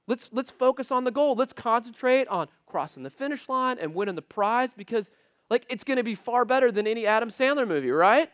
let's 0.07 0.29
let's 0.31 0.51
focus 0.51 0.91
on 0.91 1.03
the 1.03 1.11
goal. 1.11 1.35
Let's 1.35 1.53
concentrate 1.53 2.27
on 2.27 2.47
crossing 2.65 3.03
the 3.03 3.09
finish 3.09 3.49
line 3.49 3.77
and 3.79 3.93
winning 3.93 4.15
the 4.15 4.21
prize 4.21 4.71
because 4.73 5.11
like 5.49 5.65
it's 5.69 5.83
gonna 5.83 6.03
be 6.03 6.15
far 6.15 6.45
better 6.45 6.71
than 6.71 6.87
any 6.87 7.05
Adam 7.05 7.29
Sandler 7.29 7.67
movie, 7.67 7.91
right? 7.91 8.29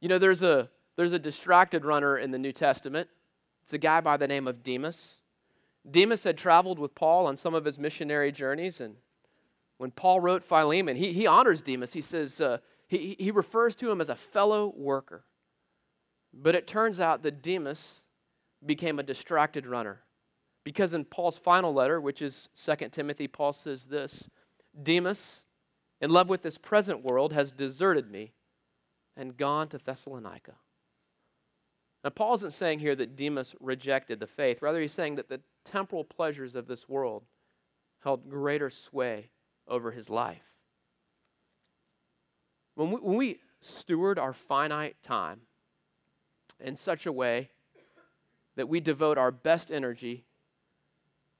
You 0.00 0.08
know, 0.08 0.18
there's 0.18 0.42
a, 0.42 0.68
there's 0.96 1.12
a 1.12 1.18
distracted 1.18 1.84
runner 1.84 2.16
in 2.18 2.30
the 2.30 2.38
New 2.38 2.52
Testament. 2.52 3.08
It's 3.62 3.74
a 3.74 3.78
guy 3.78 4.00
by 4.00 4.16
the 4.16 4.26
name 4.26 4.48
of 4.48 4.62
Demas. 4.62 5.16
Demas 5.88 6.24
had 6.24 6.36
traveled 6.36 6.78
with 6.78 6.94
Paul 6.94 7.26
on 7.26 7.36
some 7.36 7.54
of 7.54 7.64
his 7.64 7.78
missionary 7.78 8.32
journeys, 8.32 8.80
and 8.80 8.96
when 9.78 9.90
Paul 9.90 10.20
wrote 10.20 10.42
Philemon, 10.42 10.96
he, 10.96 11.12
he 11.12 11.26
honors 11.26 11.62
Demas. 11.62 11.92
He 11.92 12.00
says, 12.00 12.40
uh, 12.40 12.58
he, 12.90 13.14
he 13.20 13.30
refers 13.30 13.76
to 13.76 13.90
him 13.90 14.00
as 14.00 14.08
a 14.08 14.16
fellow 14.16 14.74
worker. 14.76 15.24
But 16.34 16.56
it 16.56 16.66
turns 16.66 16.98
out 16.98 17.22
that 17.22 17.40
Demas 17.40 18.02
became 18.66 18.98
a 18.98 19.04
distracted 19.04 19.64
runner. 19.64 20.00
Because 20.64 20.92
in 20.92 21.04
Paul's 21.04 21.38
final 21.38 21.72
letter, 21.72 22.00
which 22.00 22.20
is 22.20 22.48
2 22.62 22.88
Timothy, 22.88 23.28
Paul 23.28 23.52
says 23.52 23.86
this 23.86 24.28
Demas, 24.82 25.44
in 26.00 26.10
love 26.10 26.28
with 26.28 26.42
this 26.42 26.58
present 26.58 27.04
world, 27.04 27.32
has 27.32 27.52
deserted 27.52 28.10
me 28.10 28.32
and 29.16 29.36
gone 29.36 29.68
to 29.68 29.78
Thessalonica. 29.78 30.56
Now, 32.02 32.10
Paul 32.10 32.34
isn't 32.34 32.52
saying 32.54 32.80
here 32.80 32.96
that 32.96 33.14
Demas 33.14 33.54
rejected 33.60 34.18
the 34.18 34.26
faith. 34.26 34.62
Rather, 34.62 34.80
he's 34.80 34.92
saying 34.92 35.14
that 35.14 35.28
the 35.28 35.40
temporal 35.64 36.02
pleasures 36.02 36.56
of 36.56 36.66
this 36.66 36.88
world 36.88 37.22
held 38.02 38.28
greater 38.28 38.68
sway 38.68 39.30
over 39.68 39.92
his 39.92 40.10
life. 40.10 40.42
When 42.80 42.92
we, 42.92 43.00
when 43.00 43.16
we 43.16 43.40
steward 43.60 44.18
our 44.18 44.32
finite 44.32 44.96
time 45.02 45.42
in 46.58 46.76
such 46.76 47.06
a 47.06 47.12
way 47.12 47.50
that 48.56 48.68
we 48.68 48.80
devote 48.80 49.18
our 49.18 49.30
best 49.30 49.70
energy 49.70 50.24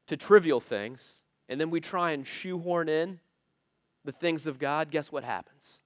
to 0.07 0.17
trivial 0.17 0.61
things, 0.61 1.21
and 1.49 1.61
then 1.61 1.71
we 1.71 1.81
try 1.81 2.11
and 2.11 2.27
shoehorn 2.27 2.89
in 2.89 3.21
the 4.05 4.13
things 4.13 4.47
of 4.47 4.59
God, 4.59 4.91
guess 4.91 5.11
what 5.11 5.25
happens? 5.25 5.81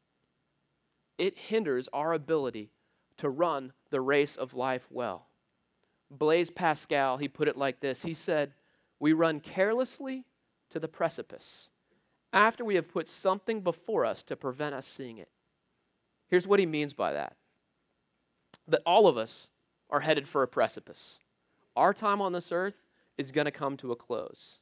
it 1.19 1.39
hinders 1.39 1.89
our 1.93 2.13
ability 2.13 2.71
to 3.19 3.31
run 3.31 3.73
the 3.91 4.01
race 4.01 4.37
of 4.37 4.55
life 4.55 4.87
well. 4.91 5.27
Blaise 6.11 6.51
Pascal, 6.51 7.17
he 7.17 7.29
put 7.29 7.49
it 7.49 7.57
like 7.57 7.81
this 7.81 8.03
He 8.03 8.15
said, 8.15 8.53
We 8.99 9.13
run 9.13 9.41
carelessly 9.41 10.25
to 10.71 10.81
the 10.81 10.89
precipice 10.89 11.69
after 12.33 12.65
we 12.65 12.75
have 12.75 12.89
put 12.89 13.09
something 13.09 13.61
before 13.61 14.05
us 14.05 14.25
to 14.25 14.37
prevent 14.37 14.75
us 14.75 14.87
seeing 14.87 15.19
it. 15.19 15.29
Here's 16.35 16.49
what 16.49 16.59
he 16.59 16.67
means 16.67 16.93
by 16.93 17.13
that 17.13 17.37
that 18.67 18.83
all 18.85 19.07
of 19.07 19.17
us 19.17 19.51
are 19.89 20.01
headed 20.01 20.29
for 20.29 20.43
a 20.43 20.49
precipice. 20.49 21.21
Our 21.77 21.95
time 21.95 22.21
on 22.21 22.33
this 22.33 22.51
earth 22.51 22.75
is 23.17 23.31
going 23.31 23.45
to 23.45 23.53
come 23.53 23.77
to 23.77 23.93
a 23.93 23.97
close. 23.97 24.59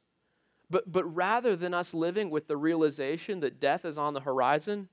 But, 0.69 0.91
but 0.91 1.03
rather 1.05 1.55
than 1.55 1.73
us 1.73 1.95
living 1.95 2.29
with 2.29 2.47
the 2.47 2.57
realization 2.57 3.39
that 3.39 3.59
death 3.59 3.85
is 3.85 3.97
on 3.97 4.13
the 4.13 4.19
horizon, 4.19 4.87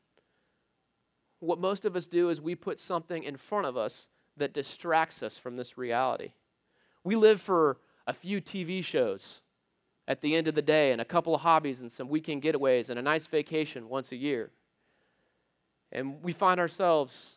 what 1.40 1.58
most 1.58 1.84
of 1.84 1.96
us 1.96 2.08
do 2.08 2.30
is 2.30 2.40
we 2.40 2.54
put 2.54 2.80
something 2.80 3.24
in 3.24 3.36
front 3.36 3.66
of 3.66 3.76
us 3.76 4.08
that 4.38 4.54
distracts 4.54 5.22
us 5.22 5.36
from 5.36 5.56
this 5.56 5.76
reality. 5.76 6.32
We 7.04 7.14
live 7.14 7.42
for 7.42 7.76
a 8.06 8.14
few 8.14 8.40
TV 8.40 8.82
shows 8.82 9.42
at 10.08 10.22
the 10.22 10.34
end 10.34 10.48
of 10.48 10.54
the 10.54 10.62
day 10.62 10.92
and 10.92 11.00
a 11.02 11.04
couple 11.04 11.34
of 11.34 11.42
hobbies 11.42 11.82
and 11.82 11.92
some 11.92 12.08
weekend 12.08 12.40
getaways 12.40 12.88
and 12.88 12.98
a 12.98 13.02
nice 13.02 13.26
vacation 13.26 13.86
once 13.86 14.12
a 14.12 14.16
year. 14.16 14.50
And 15.92 16.22
we 16.22 16.32
find 16.32 16.60
ourselves 16.60 17.36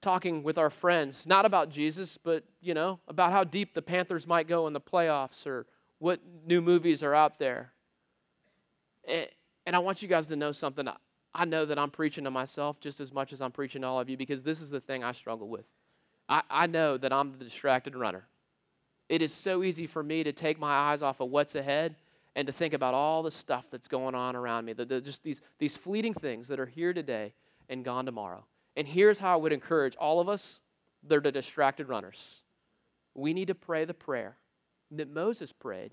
talking 0.00 0.42
with 0.42 0.58
our 0.58 0.70
friends, 0.70 1.26
not 1.26 1.44
about 1.44 1.68
Jesus, 1.68 2.16
but, 2.16 2.44
you 2.60 2.74
know, 2.74 3.00
about 3.08 3.32
how 3.32 3.42
deep 3.42 3.74
the 3.74 3.82
Panthers 3.82 4.26
might 4.26 4.46
go 4.46 4.66
in 4.68 4.72
the 4.72 4.80
playoffs 4.80 5.46
or 5.46 5.66
what 5.98 6.20
new 6.46 6.60
movies 6.60 7.02
are 7.02 7.14
out 7.14 7.38
there. 7.38 7.72
And 9.08 9.74
I 9.74 9.78
want 9.80 10.02
you 10.02 10.08
guys 10.08 10.28
to 10.28 10.36
know 10.36 10.52
something. 10.52 10.88
I 11.34 11.44
know 11.44 11.64
that 11.64 11.78
I'm 11.78 11.90
preaching 11.90 12.24
to 12.24 12.30
myself 12.30 12.78
just 12.80 13.00
as 13.00 13.12
much 13.12 13.32
as 13.32 13.40
I'm 13.40 13.50
preaching 13.50 13.82
to 13.82 13.88
all 13.88 14.00
of 14.00 14.08
you 14.08 14.16
because 14.16 14.42
this 14.42 14.60
is 14.60 14.70
the 14.70 14.80
thing 14.80 15.02
I 15.02 15.12
struggle 15.12 15.48
with. 15.48 15.64
I, 16.28 16.42
I 16.48 16.66
know 16.66 16.96
that 16.96 17.12
I'm 17.12 17.32
the 17.32 17.44
distracted 17.44 17.96
runner. 17.96 18.24
It 19.08 19.22
is 19.22 19.32
so 19.32 19.62
easy 19.62 19.86
for 19.86 20.02
me 20.02 20.24
to 20.24 20.32
take 20.32 20.58
my 20.58 20.72
eyes 20.72 21.02
off 21.02 21.20
of 21.20 21.30
what's 21.30 21.54
ahead 21.54 21.96
and 22.36 22.46
to 22.46 22.52
think 22.52 22.74
about 22.74 22.94
all 22.94 23.24
the 23.24 23.30
stuff 23.32 23.66
that's 23.70 23.88
going 23.88 24.14
on 24.14 24.36
around 24.36 24.64
me, 24.64 24.74
the, 24.74 24.84
the, 24.84 25.00
just 25.00 25.24
these, 25.24 25.40
these 25.58 25.76
fleeting 25.76 26.14
things 26.14 26.46
that 26.46 26.60
are 26.60 26.66
here 26.66 26.92
today 26.92 27.32
and 27.68 27.84
gone 27.84 28.06
tomorrow. 28.06 28.44
And 28.76 28.86
here's 28.86 29.18
how 29.18 29.32
I 29.32 29.36
would 29.36 29.52
encourage 29.52 29.96
all 29.96 30.20
of 30.20 30.28
us 30.28 30.60
they're 31.02 31.20
the 31.20 31.32
distracted 31.32 31.88
runners. 31.88 32.42
We 33.14 33.32
need 33.32 33.48
to 33.48 33.54
pray 33.54 33.84
the 33.84 33.94
prayer 33.94 34.36
that 34.92 35.08
Moses 35.08 35.52
prayed 35.52 35.92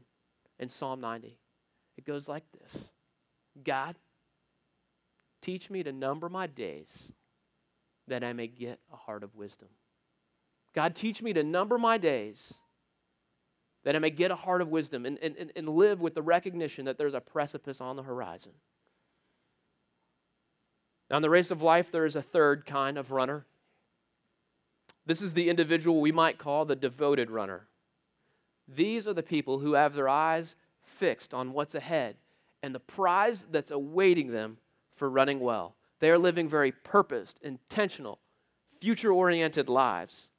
in 0.59 0.69
Psalm 0.69 0.99
90. 1.01 1.37
It 1.97 2.05
goes 2.05 2.27
like 2.27 2.43
this 2.51 2.89
God, 3.63 3.95
Teach 5.43 5.69
me 5.69 5.83
to 5.83 5.91
number 5.91 6.29
my 6.29 6.47
days 6.47 7.11
that 8.07 8.23
I 8.23 8.31
may 8.31 8.47
get 8.47 8.79
a 8.91 8.95
heart 8.95 9.23
of 9.23 9.35
wisdom. 9.35 9.67
God, 10.73 10.95
teach 10.95 11.21
me 11.21 11.33
to 11.33 11.43
number 11.43 11.77
my 11.77 11.97
days 11.97 12.53
that 13.83 13.95
I 13.95 13.99
may 13.99 14.09
get 14.09 14.31
a 14.31 14.35
heart 14.35 14.61
of 14.61 14.69
wisdom 14.69 15.05
and, 15.05 15.17
and, 15.19 15.51
and 15.55 15.69
live 15.69 15.99
with 15.99 16.15
the 16.15 16.21
recognition 16.21 16.85
that 16.85 16.97
there's 16.97 17.13
a 17.13 17.21
precipice 17.21 17.81
on 17.81 17.95
the 17.95 18.03
horizon. 18.03 18.51
Now, 21.09 21.17
in 21.17 21.21
the 21.21 21.29
race 21.29 21.51
of 21.51 21.61
life, 21.61 21.91
there 21.91 22.05
is 22.05 22.15
a 22.15 22.21
third 22.21 22.65
kind 22.65 22.97
of 22.97 23.11
runner. 23.11 23.45
This 25.05 25.21
is 25.21 25.33
the 25.33 25.49
individual 25.49 25.99
we 25.99 26.13
might 26.13 26.37
call 26.37 26.65
the 26.65 26.75
devoted 26.75 27.29
runner. 27.29 27.67
These 28.67 29.07
are 29.07 29.13
the 29.13 29.21
people 29.21 29.59
who 29.59 29.73
have 29.73 29.93
their 29.93 30.07
eyes 30.07 30.55
fixed 30.81 31.33
on 31.33 31.51
what's 31.51 31.75
ahead 31.75 32.15
and 32.61 32.73
the 32.73 32.79
prize 32.79 33.45
that's 33.51 33.71
awaiting 33.71 34.31
them 34.31 34.57
for 34.95 35.09
running 35.09 35.41
well. 35.41 35.75
They 35.99 36.09
are 36.09 36.17
living 36.17 36.47
very 36.47 36.71
purposed, 36.71 37.39
intentional, 37.43 38.19
future 38.79 39.11
oriented 39.11 39.67
lives. 39.67 40.29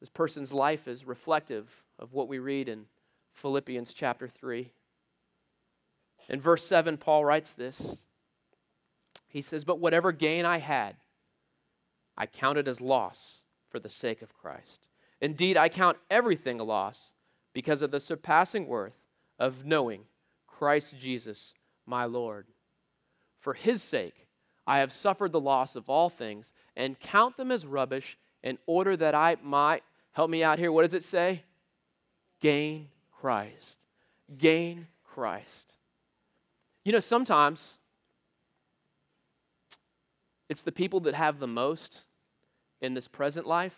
This 0.00 0.08
person's 0.08 0.52
life 0.52 0.88
is 0.88 1.06
reflective 1.06 1.83
of 1.98 2.12
what 2.12 2.28
we 2.28 2.38
read 2.38 2.68
in 2.68 2.86
Philippians 3.34 3.92
chapter 3.92 4.28
3. 4.28 4.70
In 6.28 6.40
verse 6.40 6.64
7, 6.64 6.96
Paul 6.96 7.24
writes 7.24 7.54
this. 7.54 7.96
He 9.28 9.42
says, 9.42 9.64
But 9.64 9.80
whatever 9.80 10.12
gain 10.12 10.44
I 10.44 10.58
had, 10.58 10.96
I 12.16 12.26
counted 12.26 12.68
as 12.68 12.80
loss 12.80 13.42
for 13.68 13.78
the 13.78 13.90
sake 13.90 14.22
of 14.22 14.34
Christ. 14.34 14.88
Indeed, 15.20 15.56
I 15.56 15.68
count 15.68 15.98
everything 16.10 16.60
a 16.60 16.64
loss 16.64 17.12
because 17.52 17.82
of 17.82 17.90
the 17.90 18.00
surpassing 18.00 18.66
worth 18.66 18.96
of 19.38 19.64
knowing 19.64 20.02
Christ 20.46 20.98
Jesus, 20.98 21.54
my 21.86 22.04
Lord. 22.04 22.46
For 23.40 23.54
his 23.54 23.82
sake, 23.82 24.28
I 24.66 24.78
have 24.78 24.92
suffered 24.92 25.32
the 25.32 25.40
loss 25.40 25.76
of 25.76 25.90
all 25.90 26.08
things 26.08 26.52
and 26.76 26.98
count 26.98 27.36
them 27.36 27.50
as 27.50 27.66
rubbish 27.66 28.16
in 28.42 28.58
order 28.66 28.96
that 28.96 29.14
I 29.14 29.36
might, 29.42 29.82
help 30.12 30.30
me 30.30 30.42
out 30.42 30.58
here, 30.58 30.70
what 30.70 30.82
does 30.82 30.94
it 30.94 31.04
say? 31.04 31.42
Gain 32.40 32.88
Christ. 33.20 33.78
Gain 34.38 34.86
Christ. 35.04 35.72
You 36.84 36.92
know, 36.92 37.00
sometimes 37.00 37.76
it's 40.48 40.62
the 40.62 40.72
people 40.72 41.00
that 41.00 41.14
have 41.14 41.38
the 41.38 41.46
most 41.46 42.04
in 42.80 42.94
this 42.94 43.08
present 43.08 43.46
life 43.46 43.76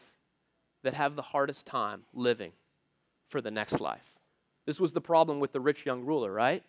that 0.82 0.94
have 0.94 1.16
the 1.16 1.22
hardest 1.22 1.66
time 1.66 2.02
living 2.12 2.52
for 3.28 3.40
the 3.40 3.50
next 3.50 3.80
life. 3.80 4.14
This 4.66 4.80
was 4.80 4.92
the 4.92 5.00
problem 5.00 5.38
with 5.40 5.52
the 5.52 5.60
rich 5.60 5.86
young 5.86 6.04
ruler, 6.04 6.32
right? 6.32 6.62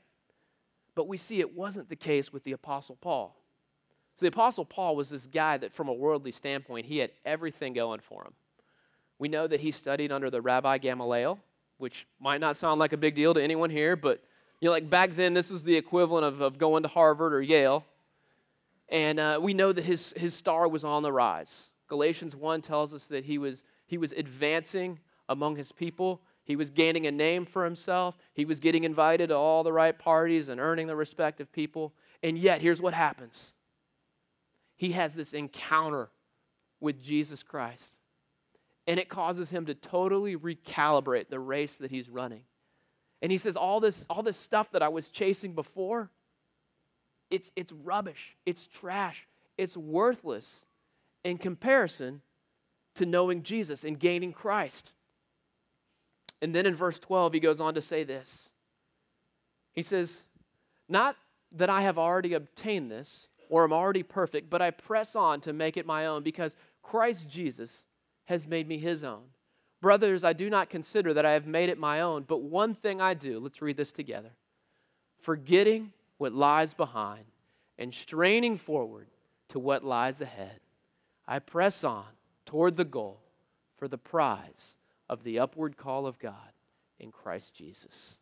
But 0.95 1.07
we 1.07 1.17
see 1.17 1.39
it 1.39 1.55
wasn't 1.55 1.89
the 1.89 1.95
case 1.95 2.31
with 2.31 2.43
the 2.43 2.51
Apostle 2.51 2.97
Paul. 3.01 3.35
So 4.15 4.25
the 4.25 4.29
Apostle 4.29 4.65
Paul 4.65 4.95
was 4.95 5.09
this 5.09 5.27
guy 5.27 5.57
that, 5.57 5.71
from 5.71 5.89
a 5.89 5.93
worldly 5.93 6.31
standpoint, 6.31 6.87
he 6.87 6.97
had 6.97 7.11
everything 7.25 7.73
going 7.73 7.99
for 7.99 8.23
him. 8.23 8.33
We 9.19 9.27
know 9.27 9.47
that 9.47 9.59
he 9.59 9.71
studied 9.71 10.11
under 10.11 10.29
the 10.29 10.41
Rabbi 10.41 10.79
Gamaliel, 10.79 11.39
which 11.77 12.07
might 12.19 12.41
not 12.41 12.57
sound 12.57 12.79
like 12.79 12.93
a 12.93 12.97
big 12.97 13.15
deal 13.15 13.33
to 13.33 13.43
anyone 13.43 13.69
here, 13.69 13.95
but 13.95 14.23
you 14.59 14.67
know, 14.67 14.71
like 14.71 14.89
back 14.89 15.15
then, 15.15 15.33
this 15.33 15.51
was 15.51 15.63
the 15.63 15.75
equivalent 15.75 16.25
of, 16.25 16.41
of 16.41 16.57
going 16.57 16.83
to 16.83 16.89
Harvard 16.89 17.33
or 17.33 17.41
Yale. 17.41 17.85
And 18.89 19.19
uh, 19.19 19.39
we 19.41 19.53
know 19.53 19.71
that 19.71 19.83
his, 19.83 20.13
his 20.17 20.33
star 20.33 20.67
was 20.67 20.83
on 20.83 21.03
the 21.03 21.11
rise. 21.11 21.69
Galatians 21.87 22.35
1 22.35 22.61
tells 22.61 22.93
us 22.93 23.07
that 23.07 23.25
he 23.25 23.37
was, 23.37 23.63
he 23.85 23.97
was 23.97 24.13
advancing 24.13 24.99
among 25.29 25.55
his 25.55 25.71
people. 25.71 26.21
He 26.43 26.55
was 26.55 26.69
gaining 26.69 27.05
a 27.05 27.11
name 27.11 27.45
for 27.45 27.65
himself. 27.65 28.17
He 28.33 28.45
was 28.45 28.59
getting 28.59 28.83
invited 28.83 29.27
to 29.27 29.35
all 29.35 29.63
the 29.63 29.73
right 29.73 29.97
parties 29.97 30.49
and 30.49 30.59
earning 30.59 30.87
the 30.87 30.95
respect 30.95 31.39
of 31.41 31.51
people. 31.51 31.93
And 32.23 32.37
yet, 32.37 32.61
here's 32.61 32.81
what 32.81 32.93
happens 32.93 33.53
he 34.75 34.91
has 34.91 35.15
this 35.15 35.33
encounter 35.33 36.09
with 36.79 37.01
Jesus 37.01 37.43
Christ. 37.43 37.96
And 38.87 38.99
it 38.99 39.09
causes 39.09 39.49
him 39.49 39.65
to 39.65 39.75
totally 39.75 40.37
recalibrate 40.37 41.29
the 41.29 41.39
race 41.39 41.77
that 41.77 41.91
he's 41.91 42.09
running. 42.09 42.43
And 43.21 43.31
he 43.31 43.37
says, 43.37 43.55
All 43.55 43.79
this, 43.79 44.05
all 44.09 44.23
this 44.23 44.37
stuff 44.37 44.71
that 44.71 44.81
I 44.81 44.87
was 44.87 45.09
chasing 45.09 45.53
before, 45.53 46.09
it's, 47.29 47.51
it's 47.55 47.73
rubbish, 47.73 48.35
it's 48.45 48.65
trash, 48.67 49.27
it's 49.57 49.75
worthless 49.75 50.65
in 51.23 51.37
comparison 51.37 52.21
to 52.95 53.05
knowing 53.05 53.43
Jesus 53.43 53.83
and 53.83 53.99
gaining 53.99 54.33
Christ. 54.33 54.93
And 56.41 56.53
then 56.53 56.65
in 56.65 56.73
verse 56.73 56.99
12, 56.99 57.33
he 57.33 57.39
goes 57.39 57.59
on 57.59 57.73
to 57.73 57.81
say 57.81 58.03
this. 58.03 58.49
He 59.73 59.81
says, 59.81 60.21
Not 60.87 61.15
that 61.53 61.69
I 61.69 61.81
have 61.81 61.97
already 61.97 62.33
obtained 62.33 62.91
this 62.91 63.27
or 63.49 63.63
am 63.63 63.73
already 63.73 64.03
perfect, 64.03 64.49
but 64.49 64.61
I 64.61 64.71
press 64.71 65.15
on 65.15 65.41
to 65.41 65.53
make 65.53 65.77
it 65.77 65.85
my 65.85 66.07
own 66.07 66.23
because 66.23 66.55
Christ 66.81 67.27
Jesus 67.27 67.83
has 68.27 68.45
made 68.45 68.67
me 68.67 68.77
his 68.77 69.03
own. 69.03 69.23
Brothers, 69.81 70.23
I 70.23 70.33
do 70.33 70.49
not 70.49 70.69
consider 70.69 71.13
that 71.13 71.25
I 71.25 71.31
have 71.31 71.47
made 71.47 71.69
it 71.69 71.77
my 71.77 72.01
own, 72.01 72.23
but 72.23 72.41
one 72.41 72.75
thing 72.75 72.99
I 72.99 73.13
do. 73.13 73.39
Let's 73.39 73.61
read 73.61 73.77
this 73.77 73.91
together. 73.91 74.31
Forgetting 75.21 75.91
what 76.17 76.33
lies 76.33 76.73
behind 76.73 77.23
and 77.77 77.93
straining 77.93 78.57
forward 78.57 79.07
to 79.49 79.59
what 79.59 79.83
lies 79.83 80.19
ahead, 80.19 80.59
I 81.27 81.39
press 81.39 81.83
on 81.83 82.05
toward 82.45 82.75
the 82.75 82.85
goal 82.85 83.19
for 83.77 83.87
the 83.87 83.97
prize 83.97 84.75
of 85.09 85.23
the 85.23 85.39
upward 85.39 85.77
call 85.77 86.05
of 86.05 86.19
God 86.19 86.33
in 86.99 87.11
Christ 87.11 87.53
Jesus. 87.53 88.17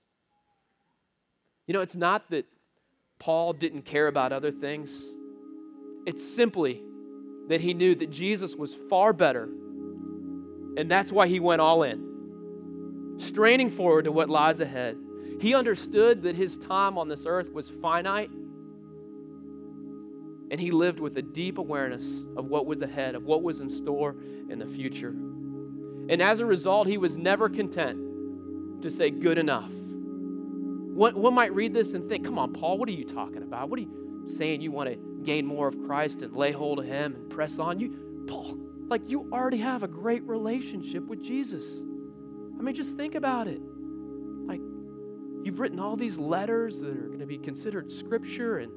You 1.67 1.73
know, 1.73 1.81
it's 1.81 1.95
not 1.95 2.29
that 2.29 2.45
Paul 3.17 3.53
didn't 3.53 3.83
care 3.83 4.07
about 4.07 4.31
other 4.31 4.51
things, 4.51 5.03
it's 6.05 6.23
simply 6.23 6.83
that 7.47 7.61
he 7.61 7.73
knew 7.73 7.95
that 7.95 8.11
Jesus 8.11 8.55
was 8.55 8.75
far 8.89 9.13
better 9.13 9.49
and 10.77 10.89
that's 10.89 11.11
why 11.11 11.27
he 11.27 11.39
went 11.39 11.61
all 11.61 11.83
in, 11.83 13.15
straining 13.17 13.69
forward 13.69 14.05
to 14.05 14.11
what 14.11 14.29
lies 14.29 14.59
ahead. 14.59 14.97
He 15.39 15.53
understood 15.53 16.23
that 16.23 16.35
his 16.35 16.57
time 16.57 16.97
on 16.97 17.07
this 17.07 17.25
earth 17.25 17.51
was 17.51 17.69
finite, 17.69 18.31
and 20.51 20.59
he 20.59 20.71
lived 20.71 20.99
with 20.99 21.17
a 21.17 21.21
deep 21.21 21.57
awareness 21.57 22.23
of 22.38 22.45
what 22.45 22.65
was 22.65 22.81
ahead, 22.81 23.15
of 23.15 23.23
what 23.23 23.43
was 23.43 23.59
in 23.59 23.69
store 23.69 24.15
in 24.49 24.59
the 24.59 24.65
future. 24.65 25.09
And 25.09 26.21
as 26.21 26.39
a 26.39 26.45
result, 26.45 26.88
he 26.88 26.97
was 26.97 27.17
never 27.17 27.49
content 27.49 28.81
to 28.83 28.89
say, 28.91 29.09
good 29.09 29.38
enough. 29.38 29.71
One, 29.71 31.19
one 31.19 31.33
might 31.33 31.53
read 31.53 31.73
this 31.73 31.93
and 31.93 32.07
think, 32.07 32.25
come 32.25 32.38
on, 32.38 32.53
Paul, 32.53 32.77
what 32.77 32.88
are 32.88 32.93
you 32.93 33.03
talking 33.03 33.41
about? 33.41 33.69
What 33.69 33.79
are 33.79 33.81
you 33.81 34.23
saying 34.27 34.61
you 34.61 34.71
want 34.71 34.89
to 34.89 34.97
gain 35.23 35.45
more 35.45 35.67
of 35.67 35.77
Christ 35.85 36.21
and 36.21 36.35
lay 36.35 36.51
hold 36.51 36.79
of 36.79 36.85
him 36.85 37.15
and 37.15 37.29
press 37.29 37.59
on? 37.59 37.79
You, 37.79 38.25
Paul, 38.27 38.57
like 38.87 39.09
you 39.09 39.29
already 39.31 39.57
have 39.57 39.83
a 39.83 39.87
great 39.87 40.23
relationship 40.23 41.05
with 41.05 41.21
Jesus. 41.21 41.81
I 42.57 42.61
mean, 42.61 42.75
just 42.75 42.97
think 42.97 43.15
about 43.15 43.47
it. 43.47 43.59
Like, 44.45 44.61
you've 45.43 45.59
written 45.59 45.79
all 45.79 45.95
these 45.95 46.17
letters 46.19 46.81
that 46.81 46.89
are 46.89 47.07
going 47.07 47.19
to 47.19 47.25
be 47.25 47.37
considered 47.37 47.91
scripture, 47.91 48.59
and 48.59 48.71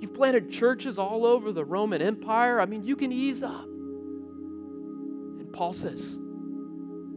you've 0.00 0.14
planted 0.14 0.50
churches 0.50 0.98
all 0.98 1.24
over 1.24 1.52
the 1.52 1.64
Roman 1.64 2.02
Empire. 2.02 2.60
I 2.60 2.66
mean, 2.66 2.82
you 2.82 2.96
can 2.96 3.12
ease 3.12 3.42
up. 3.42 3.64
And 3.64 5.52
Paul 5.52 5.72
says, 5.72 6.18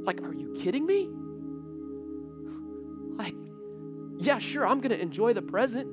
like, 0.04 0.22
are 0.22 0.34
you 0.34 0.54
kidding 0.58 0.86
me? 0.86 1.10
Like, 3.18 3.36
yeah, 4.18 4.40
sure, 4.40 4.68
I'm 4.68 4.82
going 4.82 4.92
to 4.92 5.02
enjoy 5.02 5.32
the 5.32 5.42
present. 5.42 5.88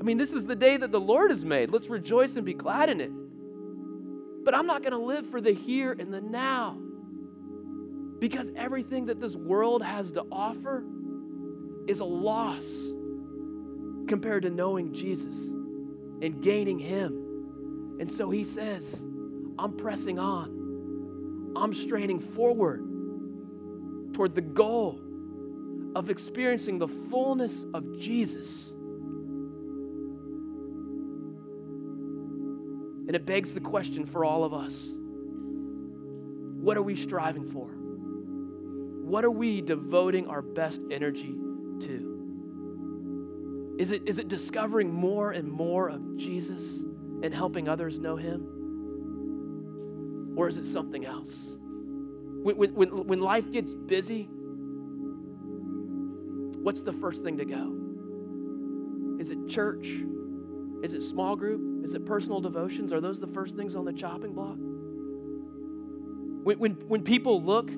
I 0.00 0.02
mean, 0.02 0.16
this 0.16 0.32
is 0.32 0.46
the 0.46 0.56
day 0.56 0.78
that 0.78 0.90
the 0.90 0.98
Lord 0.98 1.30
has 1.30 1.44
made. 1.44 1.70
Let's 1.70 1.90
rejoice 1.90 2.36
and 2.36 2.46
be 2.46 2.54
glad 2.54 2.88
in 2.88 2.98
it. 3.02 3.12
But 4.46 4.54
I'm 4.54 4.68
not 4.68 4.82
going 4.82 4.92
to 4.92 4.98
live 4.98 5.28
for 5.28 5.40
the 5.40 5.50
here 5.50 5.90
and 5.98 6.14
the 6.14 6.20
now. 6.20 6.78
Because 8.20 8.52
everything 8.54 9.06
that 9.06 9.20
this 9.20 9.34
world 9.34 9.82
has 9.82 10.12
to 10.12 10.24
offer 10.30 10.84
is 11.88 11.98
a 11.98 12.04
loss 12.04 12.92
compared 14.06 14.44
to 14.44 14.50
knowing 14.50 14.94
Jesus 14.94 15.36
and 16.22 16.40
gaining 16.40 16.78
Him. 16.78 17.96
And 17.98 18.10
so 18.10 18.30
He 18.30 18.44
says, 18.44 19.04
I'm 19.58 19.76
pressing 19.76 20.20
on, 20.20 21.52
I'm 21.56 21.74
straining 21.74 22.20
forward 22.20 22.84
toward 24.14 24.36
the 24.36 24.42
goal 24.42 25.00
of 25.96 26.08
experiencing 26.08 26.78
the 26.78 26.88
fullness 26.88 27.66
of 27.74 27.98
Jesus. 27.98 28.75
And 33.06 33.14
it 33.14 33.24
begs 33.24 33.54
the 33.54 33.60
question 33.60 34.04
for 34.04 34.24
all 34.24 34.44
of 34.44 34.52
us 34.52 34.90
what 36.66 36.76
are 36.76 36.82
we 36.82 36.96
striving 36.96 37.46
for? 37.46 37.68
What 37.68 39.24
are 39.24 39.30
we 39.30 39.60
devoting 39.60 40.26
our 40.26 40.42
best 40.42 40.82
energy 40.90 41.36
to? 41.80 43.76
Is 43.78 43.92
it, 43.92 44.02
is 44.08 44.18
it 44.18 44.26
discovering 44.26 44.92
more 44.92 45.30
and 45.30 45.48
more 45.48 45.88
of 45.88 46.16
Jesus 46.16 46.80
and 47.22 47.32
helping 47.32 47.68
others 47.68 48.00
know 48.00 48.16
Him? 48.16 48.48
Or 50.36 50.48
is 50.48 50.58
it 50.58 50.64
something 50.64 51.04
else? 51.04 51.56
When, 52.42 52.56
when, 52.56 53.06
when 53.06 53.20
life 53.20 53.52
gets 53.52 53.74
busy, 53.74 54.28
what's 56.62 56.82
the 56.82 56.92
first 56.92 57.22
thing 57.22 57.36
to 57.38 57.44
go? 57.44 57.76
Is 59.20 59.30
it 59.30 59.46
church? 59.48 59.86
Is 60.82 60.94
it 60.94 61.02
small 61.02 61.36
group? 61.36 61.75
Is 61.86 61.94
it 61.94 62.04
personal 62.04 62.40
devotions? 62.40 62.92
Are 62.92 63.00
those 63.00 63.20
the 63.20 63.28
first 63.28 63.54
things 63.54 63.76
on 63.76 63.84
the 63.84 63.92
chopping 63.92 64.32
block? 64.32 64.56
When, 66.44 66.58
when, 66.58 66.72
when 66.88 67.02
people 67.04 67.40
look 67.40 67.70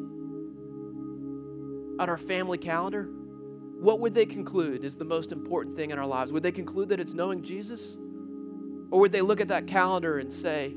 at 2.01 2.09
our 2.09 2.17
family 2.17 2.57
calendar, 2.57 3.11
what 3.79 4.01
would 4.01 4.15
they 4.15 4.25
conclude 4.25 4.83
is 4.83 4.97
the 4.97 5.05
most 5.05 5.31
important 5.31 5.77
thing 5.77 5.91
in 5.91 5.99
our 5.99 6.07
lives? 6.07 6.33
Would 6.33 6.43
they 6.43 6.53
conclude 6.53 6.89
that 6.89 7.01
it's 7.01 7.13
knowing 7.13 7.43
Jesus? 7.43 7.99
Or 8.91 8.99
would 9.01 9.13
they 9.13 9.21
look 9.21 9.43
at 9.43 9.49
that 9.49 9.67
calendar 9.67 10.21
and 10.21 10.33
say 10.33 10.75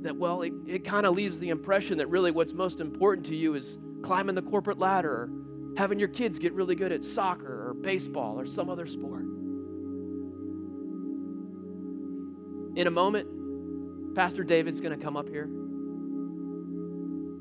that, 0.00 0.16
well, 0.16 0.40
it, 0.40 0.54
it 0.66 0.86
kind 0.86 1.04
of 1.04 1.14
leaves 1.14 1.38
the 1.38 1.50
impression 1.50 1.98
that 1.98 2.08
really 2.08 2.30
what's 2.30 2.54
most 2.54 2.80
important 2.80 3.26
to 3.26 3.36
you 3.36 3.56
is 3.56 3.76
climbing 4.00 4.34
the 4.34 4.40
corporate 4.40 4.78
ladder 4.78 5.10
or 5.10 5.30
having 5.76 5.98
your 5.98 6.08
kids 6.08 6.38
get 6.38 6.54
really 6.54 6.74
good 6.74 6.92
at 6.92 7.04
soccer 7.04 7.68
or 7.68 7.74
baseball 7.74 8.40
or 8.40 8.46
some 8.46 8.70
other 8.70 8.86
sport? 8.86 9.27
In 12.78 12.86
a 12.86 12.90
moment, 12.92 14.14
Pastor 14.14 14.44
David's 14.44 14.80
going 14.80 14.96
to 14.96 15.04
come 15.04 15.16
up 15.16 15.28
here. 15.28 15.46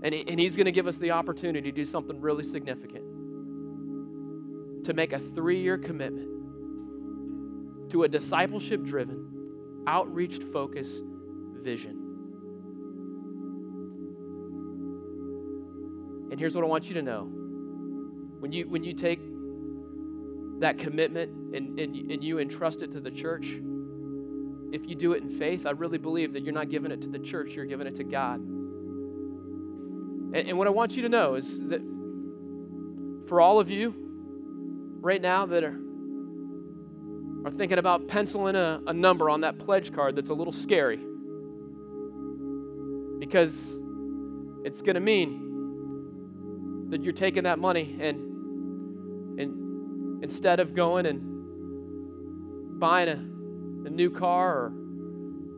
And, 0.02 0.04
and 0.04 0.40
he's 0.40 0.56
going 0.56 0.66
to 0.66 0.72
give 0.72 0.88
us 0.88 0.98
the 0.98 1.12
opportunity 1.12 1.72
to 1.72 1.76
do 1.76 1.86
something 1.86 2.20
really 2.20 2.44
significant 2.44 3.04
to 4.84 4.96
make 4.96 5.14
a 5.14 5.20
three 5.20 5.62
year 5.62 5.78
commitment 5.78 6.32
to 7.92 8.02
a 8.02 8.08
discipleship 8.08 8.84
driven, 8.84 9.84
outreach 9.86 10.38
focused 10.52 11.04
vision. 11.62 11.92
And 16.32 16.40
here's 16.40 16.56
what 16.56 16.64
I 16.64 16.68
want 16.68 16.88
you 16.88 16.96
to 16.96 17.04
know. 17.04 17.26
When 18.40 18.52
you, 18.52 18.68
when 18.68 18.84
you 18.84 18.94
take 18.94 19.20
that 20.62 20.80
commitment 20.80 21.32
and, 21.56 21.80
and, 21.80 22.12
and 22.12 22.24
you 22.24 22.40
entrust 22.40 22.82
it 22.82 22.92
to 22.94 23.00
the 23.00 23.12
church, 23.12 23.60
if 24.72 24.88
you 24.88 24.96
do 24.96 25.14
it 25.14 25.24
in 25.24 25.30
faith, 25.30 25.66
I 25.66 25.72
really 25.72 25.98
believe 25.98 26.34
that 26.34 26.44
you're 26.44 26.54
not 26.54 26.70
giving 26.70 26.92
it 26.92 27.02
to 27.04 27.08
the 27.10 27.20
church, 27.20 27.54
you're 27.54 27.66
giving 27.66 27.88
it 27.88 27.96
to 27.96 28.04
God. 28.04 28.40
And, 28.40 30.36
and 30.36 30.58
what 30.58 30.68
I 30.68 30.72
want 30.72 30.96
you 30.96 31.04
to 31.04 31.10
know 31.10 31.36
is 31.36 31.60
that 31.70 31.82
for 33.28 33.40
all 33.42 33.60
of 33.60 33.70
you 33.70 33.94
right 35.00 35.22
now 35.22 35.46
that 35.46 35.64
are, 35.64 35.80
are 37.46 37.52
thinking 37.52 37.78
about 37.78 38.08
penciling 38.08 38.56
a, 38.56 38.82
a 38.88 38.94
number 38.94 39.30
on 39.30 39.42
that 39.42 39.58
pledge 39.60 39.94
card 39.94 40.16
that's 40.16 40.30
a 40.30 40.34
little 40.34 40.54
scary, 40.54 41.00
because 43.20 43.78
it's 44.64 44.82
going 44.82 44.96
to 44.96 45.02
mean 45.02 46.88
that 46.90 47.04
you're 47.04 47.14
taking 47.14 47.44
that 47.44 47.60
money 47.60 47.98
and, 48.02 49.40
and 49.40 50.24
instead 50.24 50.60
of 50.60 50.74
going 50.74 51.06
and 51.06 52.80
buying 52.80 53.10
a 53.10 53.37
a 53.88 53.90
new 53.90 54.10
car 54.12 54.56
or 54.56 54.74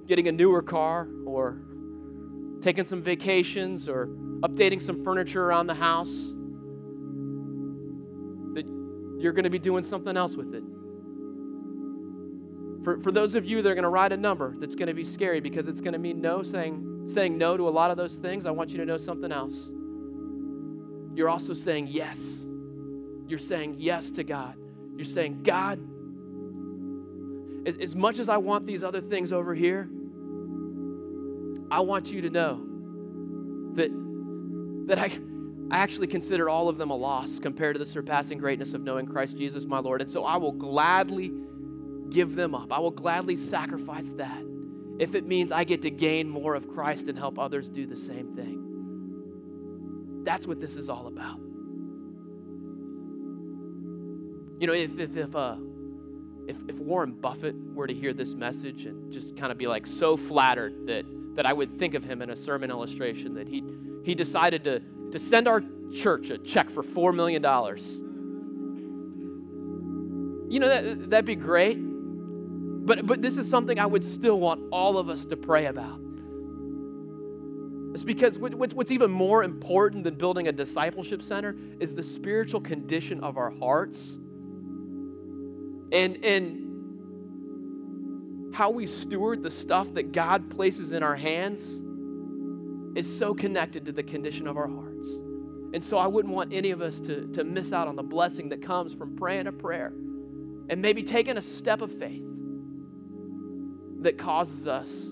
getting 0.07 0.27
a 0.27 0.31
newer 0.31 0.61
car 0.61 1.07
or 1.25 1.57
taking 2.61 2.85
some 2.85 3.01
vacations 3.01 3.89
or 3.89 4.07
updating 4.41 4.81
some 4.81 5.03
furniture 5.03 5.45
around 5.45 5.67
the 5.67 5.73
house, 5.73 6.33
that 8.53 8.65
you're 9.21 9.33
going 9.33 9.43
to 9.43 9.49
be 9.49 9.59
doing 9.59 9.83
something 9.83 10.15
else 10.15 10.35
with 10.35 10.53
it. 10.53 10.63
For, 12.83 13.01
for 13.01 13.11
those 13.11 13.35
of 13.35 13.45
you 13.45 13.61
that 13.61 13.69
are 13.69 13.75
going 13.75 13.83
to 13.83 13.89
write 13.89 14.13
a 14.13 14.17
number 14.17 14.55
that's 14.59 14.75
going 14.75 14.87
to 14.87 14.93
be 14.93 15.03
scary 15.03 15.41
because 15.41 15.67
it's 15.67 15.81
going 15.81 15.93
to 15.93 15.99
mean 15.99 16.21
no, 16.21 16.43
saying, 16.43 17.05
saying 17.07 17.37
no 17.37 17.57
to 17.57 17.67
a 17.67 17.69
lot 17.69 17.91
of 17.91 17.97
those 17.97 18.15
things, 18.15 18.45
I 18.45 18.51
want 18.51 18.71
you 18.71 18.77
to 18.77 18.85
know 18.85 18.97
something 18.97 19.31
else. 19.31 19.71
You're 21.13 21.29
also 21.29 21.53
saying 21.53 21.87
yes. 21.87 22.45
You're 23.27 23.39
saying 23.39 23.75
yes 23.79 24.11
to 24.11 24.23
God. 24.23 24.55
You're 24.95 25.05
saying, 25.05 25.43
God, 25.43 25.79
as, 27.65 27.77
as 27.77 27.95
much 27.95 28.19
as 28.19 28.29
I 28.29 28.37
want 28.37 28.65
these 28.65 28.83
other 28.83 29.01
things 29.01 29.33
over 29.33 29.53
here, 29.53 29.89
I 31.71 31.81
want 31.81 32.11
you 32.11 32.21
to 32.21 32.29
know 32.29 32.65
that, 33.75 33.91
that 34.87 34.99
I, 34.99 35.11
I 35.71 35.77
actually 35.77 36.07
consider 36.07 36.49
all 36.49 36.67
of 36.67 36.77
them 36.77 36.89
a 36.89 36.95
loss 36.95 37.39
compared 37.39 37.75
to 37.75 37.79
the 37.79 37.85
surpassing 37.85 38.37
greatness 38.39 38.73
of 38.73 38.81
knowing 38.81 39.05
Christ 39.05 39.37
Jesus, 39.37 39.65
my 39.65 39.79
Lord. 39.79 40.01
And 40.01 40.09
so 40.09 40.25
I 40.25 40.37
will 40.37 40.51
gladly 40.51 41.31
give 42.09 42.35
them 42.35 42.55
up. 42.55 42.73
I 42.73 42.79
will 42.79 42.91
gladly 42.91 43.35
sacrifice 43.35 44.13
that 44.13 44.43
if 44.99 45.15
it 45.15 45.25
means 45.25 45.51
I 45.51 45.63
get 45.63 45.81
to 45.83 45.91
gain 45.91 46.27
more 46.27 46.55
of 46.55 46.67
Christ 46.67 47.07
and 47.07 47.17
help 47.17 47.39
others 47.39 47.69
do 47.69 47.85
the 47.85 47.95
same 47.95 48.35
thing. 48.35 48.65
That's 50.23 50.45
what 50.45 50.59
this 50.59 50.75
is 50.75 50.89
all 50.89 51.07
about. 51.07 51.39
You 54.59 54.67
know, 54.67 54.73
if, 54.73 54.99
if, 54.99 55.15
if, 55.15 55.35
uh, 55.35 55.55
if, 56.49 56.57
if 56.67 56.75
Warren 56.79 57.11
Buffett 57.11 57.55
were 57.75 57.85
to 57.85 57.93
hear 57.93 58.11
this 58.11 58.33
message 58.33 58.85
and 58.85 59.13
just 59.13 59.37
kind 59.37 59.51
of 59.51 59.57
be 59.57 59.67
like 59.67 59.85
so 59.85 60.17
flattered 60.17 60.87
that, 60.87 61.05
that 61.35 61.45
I 61.45 61.53
would 61.53 61.77
think 61.77 61.93
of 61.93 62.03
him 62.03 62.23
in 62.23 62.31
a 62.31 62.35
sermon 62.35 62.71
illustration, 62.71 63.35
that 63.35 63.47
he, 63.47 63.63
he 64.03 64.15
decided 64.15 64.63
to, 64.63 64.81
to 65.11 65.19
send 65.19 65.47
our 65.47 65.63
church 65.95 66.31
a 66.31 66.39
check 66.39 66.71
for 66.71 66.81
$4 66.81 67.13
million. 67.13 67.43
You 70.51 70.59
know, 70.59 70.67
that, 70.67 71.09
that'd 71.11 71.25
be 71.25 71.35
great. 71.35 71.75
But, 71.75 73.05
but 73.05 73.21
this 73.21 73.37
is 73.37 73.47
something 73.47 73.79
I 73.79 73.85
would 73.85 74.03
still 74.03 74.39
want 74.39 74.63
all 74.71 74.97
of 74.97 75.07
us 75.07 75.25
to 75.25 75.37
pray 75.37 75.67
about. 75.67 76.01
It's 77.93 78.03
because 78.03 78.39
what's 78.39 78.91
even 78.91 79.11
more 79.11 79.43
important 79.43 80.03
than 80.03 80.15
building 80.15 80.47
a 80.47 80.51
discipleship 80.51 81.21
center 81.21 81.55
is 81.79 81.93
the 81.93 82.03
spiritual 82.03 82.61
condition 82.61 83.23
of 83.23 83.37
our 83.37 83.51
hearts 83.51 84.18
and, 85.91 86.23
and 86.23 86.69
how 88.53 88.69
we 88.69 88.85
steward 88.85 89.43
the 89.43 89.51
stuff 89.51 89.93
that 89.93 90.11
God 90.11 90.49
places 90.49 90.91
in 90.91 91.03
our 91.03 91.15
hands 91.15 91.81
is 92.97 93.17
so 93.17 93.33
connected 93.33 93.85
to 93.85 93.91
the 93.91 94.03
condition 94.03 94.47
of 94.47 94.57
our 94.57 94.67
hearts. 94.67 95.07
And 95.73 95.83
so 95.83 95.97
I 95.97 96.07
wouldn't 96.07 96.33
want 96.33 96.53
any 96.53 96.71
of 96.71 96.81
us 96.81 96.99
to, 97.01 97.27
to 97.27 97.43
miss 97.43 97.71
out 97.71 97.87
on 97.87 97.95
the 97.95 98.03
blessing 98.03 98.49
that 98.49 98.61
comes 98.61 98.93
from 98.93 99.15
praying 99.15 99.47
a 99.47 99.51
prayer 99.51 99.93
and 100.69 100.81
maybe 100.81 101.03
taking 101.03 101.37
a 101.37 101.41
step 101.41 101.81
of 101.81 101.91
faith 101.91 102.23
that 104.01 104.17
causes 104.17 104.67
us 104.67 105.09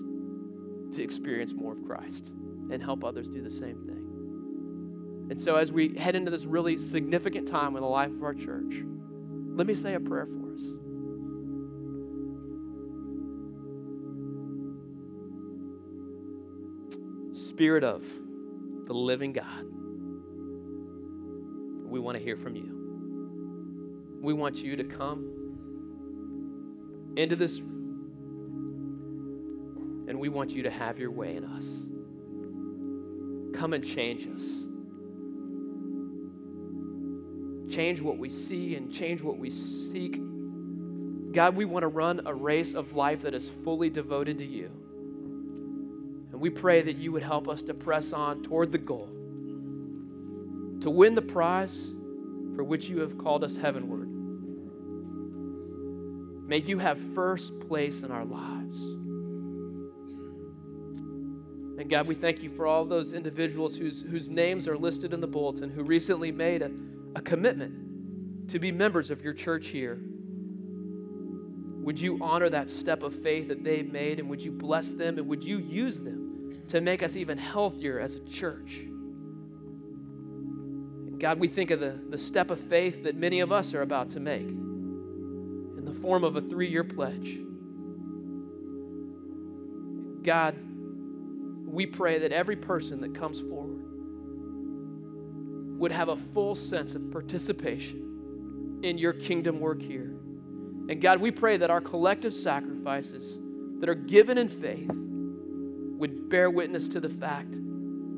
to 0.92 1.02
experience 1.02 1.52
more 1.52 1.72
of 1.72 1.84
Christ 1.84 2.32
and 2.70 2.82
help 2.82 3.04
others 3.04 3.28
do 3.28 3.42
the 3.42 3.50
same 3.50 3.84
thing. 3.86 5.28
And 5.30 5.40
so, 5.40 5.56
as 5.56 5.70
we 5.70 5.96
head 5.96 6.16
into 6.16 6.30
this 6.30 6.46
really 6.46 6.78
significant 6.78 7.46
time 7.46 7.76
in 7.76 7.82
the 7.82 7.88
life 7.88 8.10
of 8.10 8.22
our 8.22 8.32
church, 8.32 8.82
let 9.54 9.66
me 9.66 9.74
say 9.74 9.94
a 9.94 10.00
prayer 10.00 10.26
for 10.26 10.46
us. 10.46 10.47
Spirit 17.58 17.82
of 17.82 18.06
the 18.86 18.92
living 18.92 19.32
God, 19.32 19.64
we 21.90 21.98
want 21.98 22.16
to 22.16 22.22
hear 22.22 22.36
from 22.36 22.54
you. 22.54 24.20
We 24.22 24.32
want 24.32 24.58
you 24.58 24.76
to 24.76 24.84
come 24.84 25.26
into 27.16 27.34
this 27.34 27.58
and 27.58 28.06
we 30.20 30.28
want 30.28 30.50
you 30.50 30.62
to 30.62 30.70
have 30.70 31.00
your 31.00 31.10
way 31.10 31.34
in 31.34 31.42
us. 31.42 31.64
Come 33.58 33.72
and 33.72 33.84
change 33.84 34.28
us. 34.28 34.44
Change 37.74 38.00
what 38.00 38.18
we 38.18 38.30
see 38.30 38.76
and 38.76 38.92
change 38.92 39.20
what 39.20 39.36
we 39.36 39.50
seek. 39.50 40.20
God, 41.32 41.56
we 41.56 41.64
want 41.64 41.82
to 41.82 41.88
run 41.88 42.20
a 42.24 42.32
race 42.32 42.74
of 42.74 42.94
life 42.94 43.22
that 43.22 43.34
is 43.34 43.50
fully 43.50 43.90
devoted 43.90 44.38
to 44.38 44.46
you. 44.46 44.70
And 46.32 46.40
we 46.40 46.50
pray 46.50 46.82
that 46.82 46.96
you 46.96 47.12
would 47.12 47.22
help 47.22 47.48
us 47.48 47.62
to 47.62 47.74
press 47.74 48.12
on 48.12 48.42
toward 48.42 48.72
the 48.72 48.78
goal, 48.78 49.08
to 50.80 50.90
win 50.90 51.14
the 51.14 51.22
prize 51.22 51.90
for 52.54 52.64
which 52.64 52.88
you 52.88 53.00
have 53.00 53.16
called 53.16 53.44
us 53.44 53.56
heavenward. 53.56 54.08
May 56.48 56.58
you 56.58 56.78
have 56.78 56.98
first 57.14 57.58
place 57.60 58.02
in 58.02 58.10
our 58.10 58.24
lives. 58.24 58.80
And 61.78 61.88
God, 61.88 62.06
we 62.08 62.14
thank 62.14 62.42
you 62.42 62.50
for 62.50 62.66
all 62.66 62.84
those 62.84 63.12
individuals 63.12 63.76
whose, 63.76 64.02
whose 64.02 64.28
names 64.28 64.66
are 64.66 64.76
listed 64.76 65.12
in 65.14 65.20
the 65.20 65.26
bulletin 65.26 65.70
who 65.70 65.84
recently 65.84 66.32
made 66.32 66.62
a, 66.62 66.70
a 67.14 67.20
commitment 67.20 68.48
to 68.48 68.58
be 68.58 68.72
members 68.72 69.10
of 69.10 69.22
your 69.22 69.34
church 69.34 69.68
here. 69.68 70.00
Would 71.88 71.98
you 71.98 72.18
honor 72.20 72.50
that 72.50 72.68
step 72.68 73.02
of 73.02 73.14
faith 73.14 73.48
that 73.48 73.64
they've 73.64 73.90
made 73.90 74.18
and 74.18 74.28
would 74.28 74.42
you 74.42 74.52
bless 74.52 74.92
them 74.92 75.16
and 75.16 75.26
would 75.26 75.42
you 75.42 75.56
use 75.56 75.98
them 75.98 76.60
to 76.68 76.82
make 76.82 77.02
us 77.02 77.16
even 77.16 77.38
healthier 77.38 77.98
as 77.98 78.16
a 78.16 78.20
church. 78.24 78.82
God, 81.18 81.40
we 81.40 81.48
think 81.48 81.70
of 81.70 81.80
the, 81.80 81.98
the 82.10 82.18
step 82.18 82.50
of 82.50 82.60
faith 82.60 83.04
that 83.04 83.16
many 83.16 83.40
of 83.40 83.52
us 83.52 83.72
are 83.72 83.80
about 83.80 84.10
to 84.10 84.20
make 84.20 84.42
in 84.42 85.82
the 85.86 85.94
form 85.94 86.24
of 86.24 86.36
a 86.36 86.42
three 86.42 86.68
year 86.68 86.84
pledge. 86.84 87.38
God, 90.22 90.58
we 91.64 91.86
pray 91.86 92.18
that 92.18 92.32
every 92.32 92.56
person 92.56 93.00
that 93.00 93.14
comes 93.14 93.40
forward 93.40 93.80
would 95.78 95.92
have 95.92 96.10
a 96.10 96.18
full 96.18 96.54
sense 96.54 96.94
of 96.94 97.10
participation 97.10 98.80
in 98.82 98.98
your 98.98 99.14
kingdom 99.14 99.58
work 99.58 99.80
here. 99.80 100.17
And 100.88 101.02
God, 101.02 101.20
we 101.20 101.30
pray 101.30 101.56
that 101.58 101.70
our 101.70 101.80
collective 101.80 102.32
sacrifices 102.32 103.38
that 103.80 103.88
are 103.88 103.94
given 103.94 104.38
in 104.38 104.48
faith 104.48 104.90
would 105.98 106.28
bear 106.28 106.50
witness 106.50 106.88
to 106.88 107.00
the 107.00 107.08
fact 107.08 107.52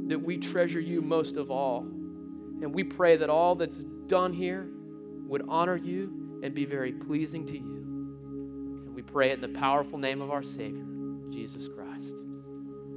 that 0.09 0.19
we 0.19 0.37
treasure 0.39 0.81
you 0.81 1.03
most 1.03 1.37
of 1.37 1.51
all. 1.51 1.81
And 1.83 2.75
we 2.75 2.85
pray 2.85 3.17
that 3.17 3.31
all 3.31 3.55
that's 3.55 3.85
done 4.07 4.33
here 4.33 4.69
would 5.27 5.45
honor 5.49 5.77
you 5.77 6.41
and 6.43 6.55
be 6.55 6.65
very 6.65 6.93
pleasing 6.93 7.47
to 7.47 7.59
you. 7.59 7.77
And 8.87 8.95
we 8.95 9.03
pray 9.03 9.31
it 9.31 9.35
in 9.35 9.53
the 9.53 9.59
powerful 9.59 9.99
name 9.99 10.21
of 10.21 10.31
our 10.31 10.43
Savior, 10.43 10.85
Jesus 11.31 11.69
Christ. 11.69 12.17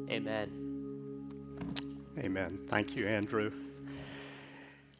Amen. 0.10 0.52
Amen. 2.20 2.60
Thank 2.70 2.96
you, 2.96 3.08
Andrew. 3.08 3.52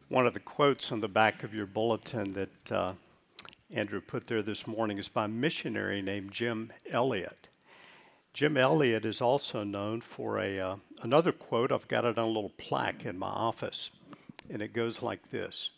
One 0.10 0.26
of 0.26 0.34
the 0.34 0.40
quotes 0.40 0.92
on 0.92 1.00
the 1.00 1.08
back 1.08 1.44
of 1.44 1.54
your 1.54 1.66
bulletin 1.66 2.34
that 2.34 2.72
uh, 2.72 2.94
Andrew 3.74 4.02
put 4.02 4.28
there 4.28 4.44
this 4.44 4.68
morning 4.68 5.00
is 5.00 5.08
by 5.08 5.26
a 5.26 5.28
missionary 5.28 6.04
named 6.04 6.32
Jim 6.32 6.72
Elliot. 6.92 7.50
Jim 8.32 8.56
Elliot 8.56 9.04
is 9.04 9.20
also 9.20 9.64
known 9.64 10.00
for 10.00 10.38
a, 10.38 10.60
uh, 10.60 10.76
another 11.02 11.32
quote. 11.32 11.72
I've 11.72 11.88
got 11.88 12.06
it 12.06 12.20
on 12.20 12.26
a 12.26 12.28
little 12.28 12.54
plaque 12.60 13.04
in 13.04 13.18
my 13.18 13.26
office, 13.26 13.90
and 14.48 14.62
it 14.62 14.74
goes 14.74 15.02
like 15.02 15.32
this 15.32 15.72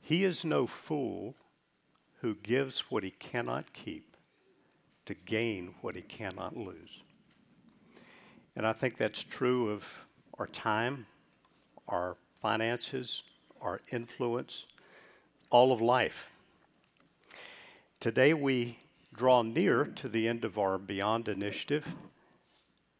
He 0.00 0.24
is 0.24 0.44
no 0.44 0.66
fool 0.66 1.36
who 2.22 2.34
gives 2.34 2.90
what 2.90 3.04
he 3.04 3.12
cannot 3.12 3.72
keep 3.72 4.16
to 5.04 5.14
gain 5.14 5.76
what 5.82 5.94
he 5.94 6.02
cannot 6.02 6.56
lose. 6.56 7.02
And 8.56 8.66
I 8.66 8.72
think 8.72 8.96
that's 8.96 9.22
true 9.22 9.70
of 9.70 9.86
our 10.38 10.48
time, 10.48 11.06
our 11.86 12.16
finances, 12.42 13.22
our 13.60 13.80
influence, 13.92 14.64
all 15.50 15.72
of 15.72 15.80
life. 15.80 16.30
Today 17.98 18.34
we 18.34 18.78
draw 19.14 19.40
near 19.40 19.86
to 19.86 20.08
the 20.08 20.28
end 20.28 20.44
of 20.44 20.58
our 20.58 20.76
Beyond 20.76 21.28
initiative, 21.28 21.94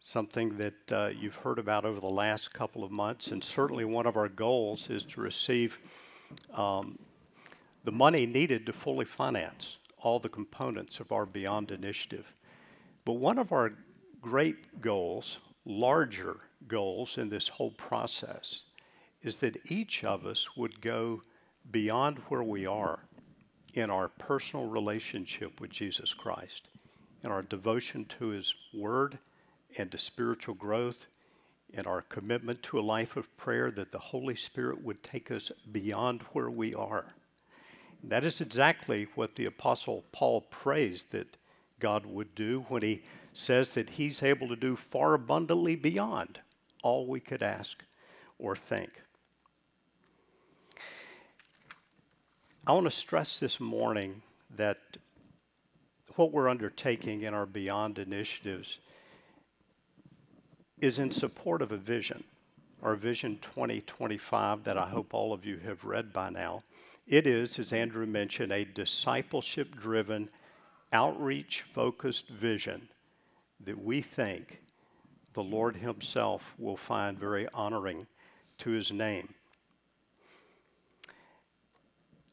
something 0.00 0.56
that 0.56 0.92
uh, 0.92 1.08
you've 1.08 1.34
heard 1.34 1.58
about 1.58 1.84
over 1.84 2.00
the 2.00 2.06
last 2.06 2.54
couple 2.54 2.82
of 2.82 2.90
months, 2.90 3.28
and 3.28 3.44
certainly 3.44 3.84
one 3.84 4.06
of 4.06 4.16
our 4.16 4.30
goals 4.30 4.88
is 4.88 5.04
to 5.04 5.20
receive 5.20 5.78
um, 6.54 6.98
the 7.84 7.92
money 7.92 8.24
needed 8.24 8.64
to 8.64 8.72
fully 8.72 9.04
finance 9.04 9.76
all 9.98 10.18
the 10.18 10.30
components 10.30 10.98
of 10.98 11.12
our 11.12 11.26
Beyond 11.26 11.72
initiative. 11.72 12.32
But 13.04 13.14
one 13.14 13.38
of 13.38 13.52
our 13.52 13.74
great 14.22 14.80
goals, 14.80 15.36
larger 15.66 16.38
goals 16.66 17.18
in 17.18 17.28
this 17.28 17.48
whole 17.48 17.72
process, 17.72 18.62
is 19.22 19.36
that 19.36 19.70
each 19.70 20.04
of 20.04 20.24
us 20.24 20.56
would 20.56 20.80
go 20.80 21.20
beyond 21.70 22.18
where 22.28 22.42
we 22.42 22.64
are 22.64 23.00
in 23.76 23.90
our 23.90 24.08
personal 24.08 24.66
relationship 24.66 25.60
with 25.60 25.70
Jesus 25.70 26.14
Christ, 26.14 26.68
in 27.22 27.30
our 27.30 27.42
devotion 27.42 28.06
to 28.18 28.28
His 28.28 28.54
Word 28.72 29.18
and 29.76 29.90
to 29.92 29.98
spiritual 29.98 30.54
growth, 30.54 31.06
in 31.74 31.86
our 31.86 32.02
commitment 32.02 32.62
to 32.62 32.78
a 32.78 32.80
life 32.80 33.16
of 33.16 33.36
prayer, 33.36 33.70
that 33.72 33.92
the 33.92 33.98
Holy 33.98 34.36
Spirit 34.36 34.82
would 34.82 35.02
take 35.02 35.30
us 35.30 35.50
beyond 35.72 36.22
where 36.32 36.50
we 36.50 36.74
are. 36.74 37.12
And 38.02 38.10
that 38.10 38.24
is 38.24 38.40
exactly 38.40 39.08
what 39.14 39.34
the 39.34 39.46
Apostle 39.46 40.04
Paul 40.10 40.42
prays 40.42 41.04
that 41.10 41.36
God 41.78 42.06
would 42.06 42.34
do 42.34 42.64
when 42.68 42.82
he 42.82 43.02
says 43.34 43.72
that 43.72 43.90
He's 43.90 44.22
able 44.22 44.48
to 44.48 44.56
do 44.56 44.76
far 44.76 45.12
abundantly 45.12 45.76
beyond 45.76 46.40
all 46.82 47.06
we 47.06 47.20
could 47.20 47.42
ask 47.42 47.84
or 48.38 48.56
think. 48.56 49.02
I 52.68 52.72
want 52.72 52.86
to 52.86 52.90
stress 52.90 53.38
this 53.38 53.60
morning 53.60 54.22
that 54.56 54.78
what 56.16 56.32
we're 56.32 56.48
undertaking 56.48 57.22
in 57.22 57.32
our 57.32 57.46
Beyond 57.46 58.00
initiatives 58.00 58.80
is 60.80 60.98
in 60.98 61.12
support 61.12 61.62
of 61.62 61.70
a 61.70 61.76
vision, 61.76 62.24
our 62.82 62.96
Vision 62.96 63.38
2025 63.40 64.64
that 64.64 64.76
I 64.76 64.88
hope 64.88 65.14
all 65.14 65.32
of 65.32 65.44
you 65.44 65.58
have 65.58 65.84
read 65.84 66.12
by 66.12 66.28
now. 66.28 66.64
It 67.06 67.24
is, 67.24 67.56
as 67.60 67.72
Andrew 67.72 68.04
mentioned, 68.04 68.50
a 68.50 68.64
discipleship 68.64 69.76
driven, 69.76 70.28
outreach 70.92 71.62
focused 71.62 72.28
vision 72.28 72.88
that 73.64 73.80
we 73.80 74.00
think 74.00 74.60
the 75.34 75.44
Lord 75.44 75.76
Himself 75.76 76.52
will 76.58 76.76
find 76.76 77.16
very 77.16 77.46
honoring 77.54 78.08
to 78.58 78.70
His 78.70 78.90
name. 78.90 79.34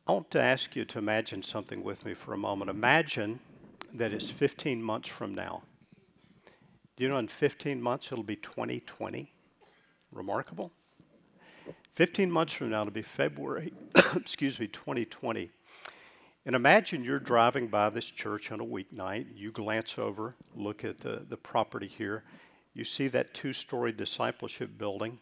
I 0.06 0.12
want 0.12 0.32
to 0.32 0.42
ask 0.42 0.76
you 0.76 0.84
to 0.84 1.00
imagine 1.00 1.42
something 1.42 1.82
with 1.82 2.06
me 2.06 2.14
for 2.14 2.34
a 2.34 2.38
moment. 2.38 2.70
Imagine 2.70 3.40
that 3.94 4.12
it's 4.12 4.30
15 4.30 4.84
months 4.84 5.08
from 5.08 5.34
now. 5.34 5.64
Do 6.98 7.06
you 7.06 7.10
know 7.10 7.18
in 7.18 7.30
15 7.30 7.82
months 7.82 8.12
it'll 8.12 8.24
be 8.24 8.36
2020? 8.36 9.32
Remarkable. 10.12 10.74
15 11.96 12.30
months 12.30 12.52
from 12.52 12.72
now, 12.72 12.82
it'll 12.82 12.92
be 12.92 13.02
February, 13.02 13.72
excuse 14.16 14.60
me, 14.60 14.68
2020. 14.68 15.50
And 16.46 16.56
imagine 16.56 17.06
you're 17.06 17.20
driving 17.20 17.68
by 17.68 17.90
this 17.90 18.12
church 18.12 18.52
on 18.52 18.60
a 18.60 18.66
weeknight. 18.66 19.28
You 19.34 19.52
glance 19.52 19.98
over, 19.98 20.36
look 20.54 20.84
at 20.84 20.98
the, 20.98 21.26
the 21.30 21.38
property 21.38 21.88
here. 21.88 22.24
You 22.74 22.84
see 22.84 23.08
that 23.10 23.34
two 23.34 23.54
story 23.54 23.94
discipleship 23.94 24.78
building. 24.78 25.20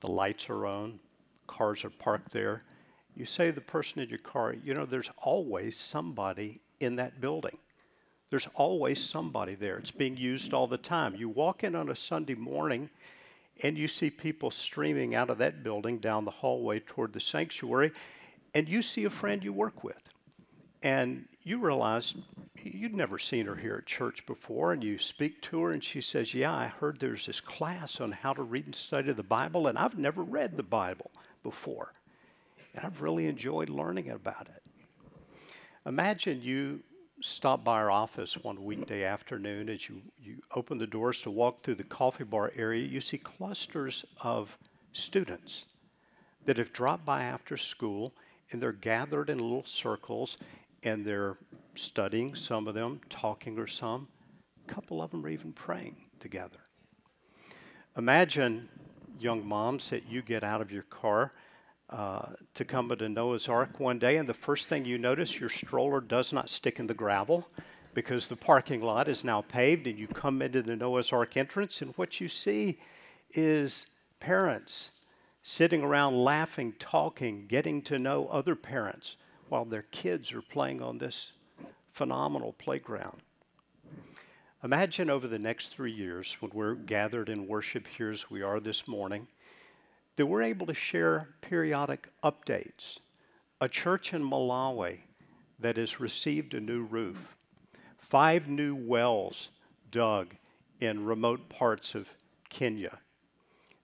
The 0.00 0.10
lights 0.10 0.48
are 0.48 0.64
on, 0.64 1.00
cars 1.46 1.84
are 1.84 1.90
parked 1.90 2.30
there. 2.30 2.62
You 3.16 3.24
say 3.24 3.50
the 3.50 3.60
person 3.60 4.00
in 4.00 4.08
your 4.08 4.18
car, 4.18 4.54
you 4.64 4.74
know, 4.74 4.84
there's 4.84 5.10
always 5.18 5.78
somebody 5.78 6.60
in 6.80 6.96
that 6.96 7.20
building. 7.20 7.58
There's 8.30 8.48
always 8.54 9.02
somebody 9.02 9.54
there. 9.54 9.78
It's 9.78 9.92
being 9.92 10.16
used 10.16 10.52
all 10.52 10.66
the 10.66 10.78
time. 10.78 11.14
You 11.14 11.28
walk 11.28 11.62
in 11.62 11.76
on 11.76 11.90
a 11.90 11.96
Sunday 11.96 12.34
morning 12.34 12.90
and 13.62 13.78
you 13.78 13.86
see 13.86 14.10
people 14.10 14.50
streaming 14.50 15.14
out 15.14 15.30
of 15.30 15.38
that 15.38 15.62
building 15.62 15.98
down 15.98 16.24
the 16.24 16.30
hallway 16.30 16.80
toward 16.80 17.12
the 17.12 17.20
sanctuary, 17.20 17.92
and 18.52 18.68
you 18.68 18.82
see 18.82 19.04
a 19.04 19.10
friend 19.10 19.44
you 19.44 19.52
work 19.52 19.84
with. 19.84 20.00
And 20.82 21.26
you 21.42 21.58
realize 21.58 22.14
you'd 22.62 22.94
never 22.94 23.18
seen 23.18 23.46
her 23.46 23.54
here 23.54 23.76
at 23.76 23.86
church 23.86 24.26
before, 24.26 24.72
and 24.72 24.82
you 24.82 24.98
speak 24.98 25.40
to 25.42 25.62
her, 25.62 25.70
and 25.70 25.82
she 25.82 26.00
says, 26.00 26.34
Yeah, 26.34 26.52
I 26.52 26.66
heard 26.66 26.98
there's 26.98 27.26
this 27.26 27.40
class 27.40 28.00
on 28.00 28.12
how 28.12 28.32
to 28.32 28.42
read 28.42 28.66
and 28.66 28.74
study 28.74 29.12
the 29.12 29.22
Bible, 29.22 29.66
and 29.66 29.78
I've 29.78 29.98
never 29.98 30.22
read 30.22 30.56
the 30.56 30.62
Bible 30.62 31.10
before. 31.42 31.92
And 32.74 32.84
I've 32.84 33.00
really 33.00 33.26
enjoyed 33.26 33.68
learning 33.68 34.10
about 34.10 34.48
it. 34.48 34.62
Imagine 35.86 36.42
you 36.42 36.82
stop 37.20 37.64
by 37.64 37.78
our 37.78 37.90
office 37.90 38.36
one 38.36 38.64
weekday 38.64 39.04
afternoon 39.04 39.68
as 39.68 39.88
you, 39.88 40.02
you 40.20 40.36
open 40.54 40.78
the 40.78 40.86
doors 40.86 41.22
to 41.22 41.30
walk 41.30 41.62
through 41.62 41.76
the 41.76 41.84
coffee 41.84 42.24
bar 42.24 42.52
area, 42.56 42.84
you 42.84 43.00
see 43.00 43.18
clusters 43.18 44.04
of 44.20 44.58
students 44.92 45.66
that 46.44 46.56
have 46.56 46.72
dropped 46.72 47.04
by 47.04 47.22
after 47.22 47.56
school 47.56 48.12
and 48.50 48.62
they're 48.62 48.72
gathered 48.72 49.30
in 49.30 49.38
little 49.38 49.64
circles 49.64 50.36
and 50.82 51.04
they're 51.04 51.36
studying, 51.74 52.34
some 52.34 52.68
of 52.68 52.74
them 52.74 53.00
talking 53.08 53.58
or 53.58 53.66
some. 53.66 54.08
A 54.68 54.72
couple 54.72 55.02
of 55.02 55.10
them 55.10 55.24
are 55.24 55.30
even 55.30 55.52
praying 55.52 55.96
together. 56.20 56.58
Imagine, 57.96 58.68
young 59.18 59.46
moms, 59.46 59.90
that 59.90 60.08
you 60.08 60.20
get 60.22 60.42
out 60.42 60.60
of 60.60 60.72
your 60.72 60.82
car 60.82 61.30
to 61.94 62.64
come 62.64 62.90
into 62.90 63.08
Noah's 63.08 63.48
Ark 63.48 63.78
one 63.78 63.98
day, 63.98 64.16
and 64.16 64.28
the 64.28 64.34
first 64.34 64.68
thing 64.68 64.84
you 64.84 64.98
notice, 64.98 65.38
your 65.38 65.48
stroller 65.48 66.00
does 66.00 66.32
not 66.32 66.50
stick 66.50 66.78
in 66.78 66.86
the 66.86 66.94
gravel 66.94 67.46
because 67.92 68.26
the 68.26 68.36
parking 68.36 68.80
lot 68.80 69.08
is 69.08 69.22
now 69.22 69.42
paved, 69.42 69.86
and 69.86 69.98
you 69.98 70.08
come 70.08 70.42
into 70.42 70.62
the 70.62 70.74
Noah's 70.74 71.12
Ark 71.12 71.36
entrance, 71.36 71.80
and 71.82 71.96
what 71.96 72.20
you 72.20 72.28
see 72.28 72.78
is 73.32 73.86
parents 74.18 74.90
sitting 75.42 75.82
around 75.82 76.16
laughing, 76.16 76.74
talking, 76.78 77.46
getting 77.46 77.82
to 77.82 77.98
know 77.98 78.26
other 78.28 78.56
parents 78.56 79.16
while 79.48 79.64
their 79.64 79.82
kids 79.82 80.32
are 80.32 80.42
playing 80.42 80.82
on 80.82 80.98
this 80.98 81.32
phenomenal 81.92 82.54
playground. 82.54 83.20
Imagine 84.64 85.10
over 85.10 85.28
the 85.28 85.38
next 85.38 85.68
three 85.68 85.92
years 85.92 86.38
when 86.40 86.50
we're 86.54 86.74
gathered 86.74 87.28
in 87.28 87.46
worship 87.46 87.86
here 87.86 88.10
as 88.10 88.30
we 88.30 88.42
are 88.42 88.58
this 88.58 88.88
morning 88.88 89.28
that 90.16 90.26
we're 90.26 90.42
able 90.42 90.66
to 90.66 90.74
share 90.74 91.28
periodic 91.40 92.08
updates. 92.22 92.98
A 93.60 93.68
church 93.68 94.12
in 94.12 94.22
Malawi 94.22 94.98
that 95.58 95.76
has 95.76 96.00
received 96.00 96.54
a 96.54 96.60
new 96.60 96.82
roof, 96.82 97.36
five 97.98 98.48
new 98.48 98.74
wells 98.74 99.50
dug 99.90 100.34
in 100.80 101.04
remote 101.04 101.48
parts 101.48 101.94
of 101.94 102.08
Kenya, 102.48 102.98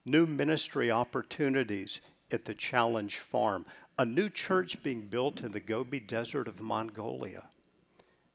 new 0.05 0.25
ministry 0.25 0.91
opportunities 0.91 2.01
at 2.31 2.45
the 2.45 2.53
Challenge 2.53 3.17
Farm, 3.17 3.65
a 3.97 4.05
new 4.05 4.29
church 4.29 4.81
being 4.83 5.01
built 5.01 5.41
in 5.41 5.51
the 5.51 5.59
Gobi 5.59 5.99
Desert 5.99 6.47
of 6.47 6.61
Mongolia, 6.61 7.43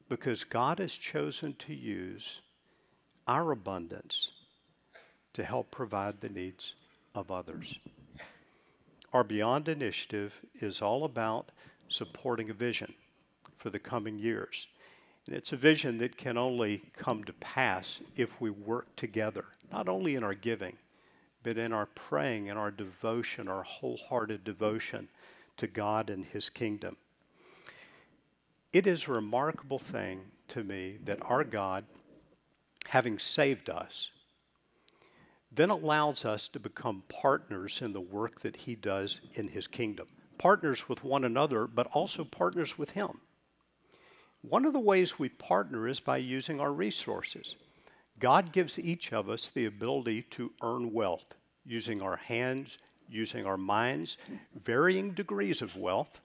because 0.08 0.44
God 0.44 0.78
has 0.78 0.96
chosen 0.96 1.54
to 1.54 1.74
use 1.74 2.40
our 3.26 3.52
abundance 3.52 4.30
to 5.32 5.44
help 5.44 5.70
provide 5.70 6.20
the 6.20 6.28
needs 6.28 6.74
of 7.16 7.30
others. 7.30 7.74
Our 9.12 9.24
Beyond 9.24 9.68
initiative 9.68 10.34
is 10.60 10.82
all 10.82 11.04
about 11.04 11.50
supporting 11.88 12.50
a 12.50 12.54
vision 12.54 12.94
for 13.56 13.70
the 13.70 13.78
coming 13.78 14.18
years. 14.18 14.66
And 15.26 15.34
it's 15.34 15.52
a 15.52 15.56
vision 15.56 15.98
that 15.98 16.16
can 16.16 16.36
only 16.36 16.82
come 16.96 17.24
to 17.24 17.32
pass 17.32 18.00
if 18.14 18.40
we 18.40 18.50
work 18.50 18.94
together, 18.94 19.46
not 19.72 19.88
only 19.88 20.14
in 20.14 20.22
our 20.22 20.34
giving, 20.34 20.76
but 21.42 21.58
in 21.58 21.72
our 21.72 21.86
praying 21.86 22.48
and 22.50 22.58
our 22.58 22.70
devotion, 22.70 23.48
our 23.48 23.62
wholehearted 23.62 24.44
devotion 24.44 25.08
to 25.56 25.66
God 25.66 26.10
and 26.10 26.24
His 26.24 26.50
kingdom. 26.50 26.96
It 28.72 28.86
is 28.86 29.06
a 29.06 29.12
remarkable 29.12 29.78
thing 29.78 30.20
to 30.48 30.62
me 30.62 30.98
that 31.04 31.18
our 31.22 31.44
God, 31.44 31.84
having 32.88 33.18
saved 33.18 33.70
us, 33.70 34.10
then 35.56 35.70
allows 35.70 36.24
us 36.24 36.48
to 36.48 36.60
become 36.60 37.02
partners 37.08 37.80
in 37.82 37.92
the 37.92 38.00
work 38.00 38.40
that 38.40 38.56
He 38.56 38.74
does 38.74 39.20
in 39.34 39.48
His 39.48 39.66
kingdom. 39.66 40.06
Partners 40.38 40.88
with 40.88 41.02
one 41.02 41.24
another, 41.24 41.66
but 41.66 41.86
also 41.88 42.24
partners 42.24 42.76
with 42.78 42.90
Him. 42.90 43.20
One 44.42 44.66
of 44.66 44.74
the 44.74 44.78
ways 44.78 45.18
we 45.18 45.30
partner 45.30 45.88
is 45.88 45.98
by 45.98 46.18
using 46.18 46.60
our 46.60 46.72
resources. 46.72 47.56
God 48.18 48.52
gives 48.52 48.78
each 48.78 49.12
of 49.12 49.28
us 49.28 49.48
the 49.48 49.64
ability 49.64 50.22
to 50.32 50.52
earn 50.62 50.92
wealth 50.92 51.34
using 51.64 52.00
our 52.00 52.16
hands, 52.16 52.78
using 53.08 53.46
our 53.46 53.56
minds, 53.56 54.18
varying 54.64 55.12
degrees 55.12 55.62
of 55.62 55.76
wealth. 55.76 56.20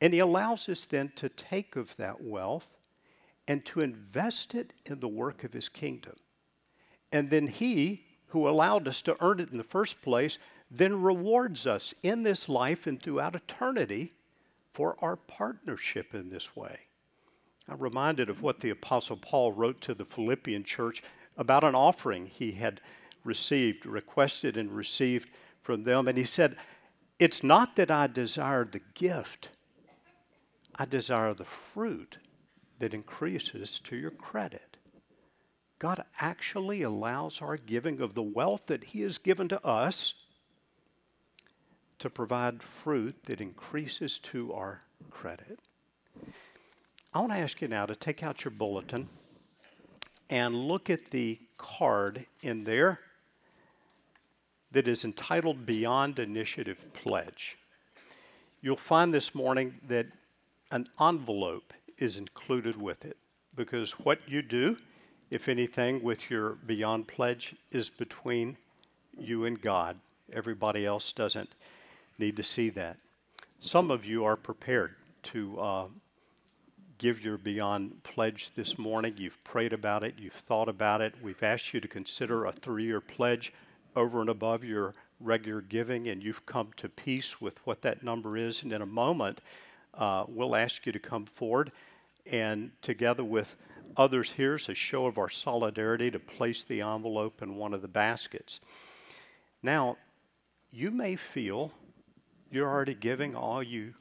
And 0.00 0.12
He 0.12 0.20
allows 0.20 0.68
us 0.68 0.84
then 0.84 1.12
to 1.16 1.28
take 1.28 1.76
of 1.76 1.94
that 1.96 2.22
wealth 2.22 2.68
and 3.48 3.64
to 3.66 3.80
invest 3.80 4.54
it 4.54 4.72
in 4.86 5.00
the 5.00 5.08
work 5.08 5.42
of 5.42 5.52
His 5.52 5.68
kingdom. 5.68 6.14
And 7.10 7.28
then 7.28 7.48
He, 7.48 8.06
who 8.32 8.48
allowed 8.48 8.88
us 8.88 9.02
to 9.02 9.16
earn 9.20 9.40
it 9.40 9.50
in 9.50 9.58
the 9.58 9.64
first 9.64 10.00
place, 10.00 10.38
then 10.70 11.02
rewards 11.02 11.66
us 11.66 11.92
in 12.02 12.22
this 12.22 12.48
life 12.48 12.86
and 12.86 13.00
throughout 13.00 13.34
eternity 13.34 14.12
for 14.72 14.96
our 15.00 15.16
partnership 15.16 16.14
in 16.14 16.30
this 16.30 16.56
way. 16.56 16.78
I'm 17.68 17.78
reminded 17.78 18.30
of 18.30 18.40
what 18.40 18.60
the 18.60 18.70
Apostle 18.70 19.18
Paul 19.18 19.52
wrote 19.52 19.82
to 19.82 19.94
the 19.94 20.06
Philippian 20.06 20.64
church 20.64 21.02
about 21.36 21.62
an 21.62 21.74
offering 21.74 22.26
he 22.26 22.52
had 22.52 22.80
received, 23.22 23.84
requested, 23.84 24.56
and 24.56 24.72
received 24.72 25.28
from 25.60 25.84
them. 25.84 26.08
And 26.08 26.16
he 26.16 26.24
said, 26.24 26.56
It's 27.18 27.44
not 27.44 27.76
that 27.76 27.90
I 27.90 28.06
desire 28.06 28.64
the 28.64 28.80
gift, 28.94 29.50
I 30.74 30.86
desire 30.86 31.34
the 31.34 31.44
fruit 31.44 32.16
that 32.78 32.94
increases 32.94 33.78
to 33.80 33.96
your 33.96 34.10
credit. 34.10 34.71
God 35.82 36.04
actually 36.20 36.82
allows 36.82 37.42
our 37.42 37.56
giving 37.56 38.00
of 38.00 38.14
the 38.14 38.22
wealth 38.22 38.66
that 38.66 38.84
He 38.84 39.00
has 39.00 39.18
given 39.18 39.48
to 39.48 39.66
us 39.66 40.14
to 41.98 42.08
provide 42.08 42.62
fruit 42.62 43.16
that 43.24 43.40
increases 43.40 44.20
to 44.20 44.52
our 44.52 44.78
credit. 45.10 45.58
I 47.12 47.18
want 47.18 47.32
to 47.32 47.38
ask 47.38 47.60
you 47.60 47.66
now 47.66 47.84
to 47.86 47.96
take 47.96 48.22
out 48.22 48.44
your 48.44 48.52
bulletin 48.52 49.08
and 50.30 50.54
look 50.54 50.88
at 50.88 51.06
the 51.06 51.40
card 51.58 52.26
in 52.42 52.62
there 52.62 53.00
that 54.70 54.86
is 54.86 55.04
entitled 55.04 55.66
Beyond 55.66 56.20
Initiative 56.20 56.86
Pledge. 56.94 57.58
You'll 58.60 58.76
find 58.76 59.12
this 59.12 59.34
morning 59.34 59.80
that 59.88 60.06
an 60.70 60.86
envelope 61.00 61.74
is 61.98 62.18
included 62.18 62.80
with 62.80 63.04
it 63.04 63.16
because 63.56 63.98
what 63.98 64.20
you 64.28 64.42
do, 64.42 64.76
if 65.32 65.48
anything, 65.48 66.02
with 66.02 66.30
your 66.30 66.56
Beyond 66.66 67.08
Pledge 67.08 67.56
is 67.70 67.88
between 67.88 68.58
you 69.18 69.46
and 69.46 69.58
God. 69.58 69.98
Everybody 70.30 70.84
else 70.84 71.10
doesn't 71.10 71.48
need 72.18 72.36
to 72.36 72.42
see 72.42 72.68
that. 72.68 72.98
Some 73.58 73.90
of 73.90 74.04
you 74.04 74.26
are 74.26 74.36
prepared 74.36 74.94
to 75.22 75.58
uh, 75.58 75.86
give 76.98 77.24
your 77.24 77.38
Beyond 77.38 78.02
pledge 78.02 78.50
this 78.56 78.78
morning. 78.78 79.14
You've 79.16 79.42
prayed 79.42 79.72
about 79.72 80.04
it, 80.04 80.16
you've 80.18 80.34
thought 80.34 80.68
about 80.68 81.00
it. 81.00 81.14
We've 81.22 81.42
asked 81.42 81.72
you 81.72 81.80
to 81.80 81.88
consider 81.88 82.44
a 82.44 82.52
three 82.52 82.84
year 82.84 83.00
pledge 83.00 83.54
over 83.96 84.20
and 84.20 84.28
above 84.28 84.64
your 84.64 84.92
regular 85.18 85.62
giving, 85.62 86.08
and 86.08 86.22
you've 86.22 86.44
come 86.44 86.72
to 86.76 86.90
peace 86.90 87.40
with 87.40 87.66
what 87.66 87.80
that 87.80 88.02
number 88.02 88.36
is. 88.36 88.62
And 88.62 88.70
in 88.70 88.82
a 88.82 88.86
moment, 88.86 89.40
uh, 89.94 90.26
we'll 90.28 90.54
ask 90.54 90.84
you 90.84 90.92
to 90.92 90.98
come 90.98 91.24
forward 91.24 91.72
and 92.30 92.70
together 92.82 93.24
with 93.24 93.56
others 93.96 94.32
here 94.32 94.54
as 94.54 94.68
a 94.68 94.74
show 94.74 95.06
of 95.06 95.18
our 95.18 95.30
solidarity 95.30 96.10
to 96.10 96.18
place 96.18 96.62
the 96.62 96.80
envelope 96.80 97.42
in 97.42 97.56
one 97.56 97.74
of 97.74 97.82
the 97.82 97.88
baskets. 97.88 98.60
Now, 99.62 99.96
you 100.70 100.90
may 100.90 101.16
feel 101.16 101.72
you're 102.50 102.68
already 102.68 102.94
giving 102.94 103.34
all 103.34 103.62
you 103.62 103.94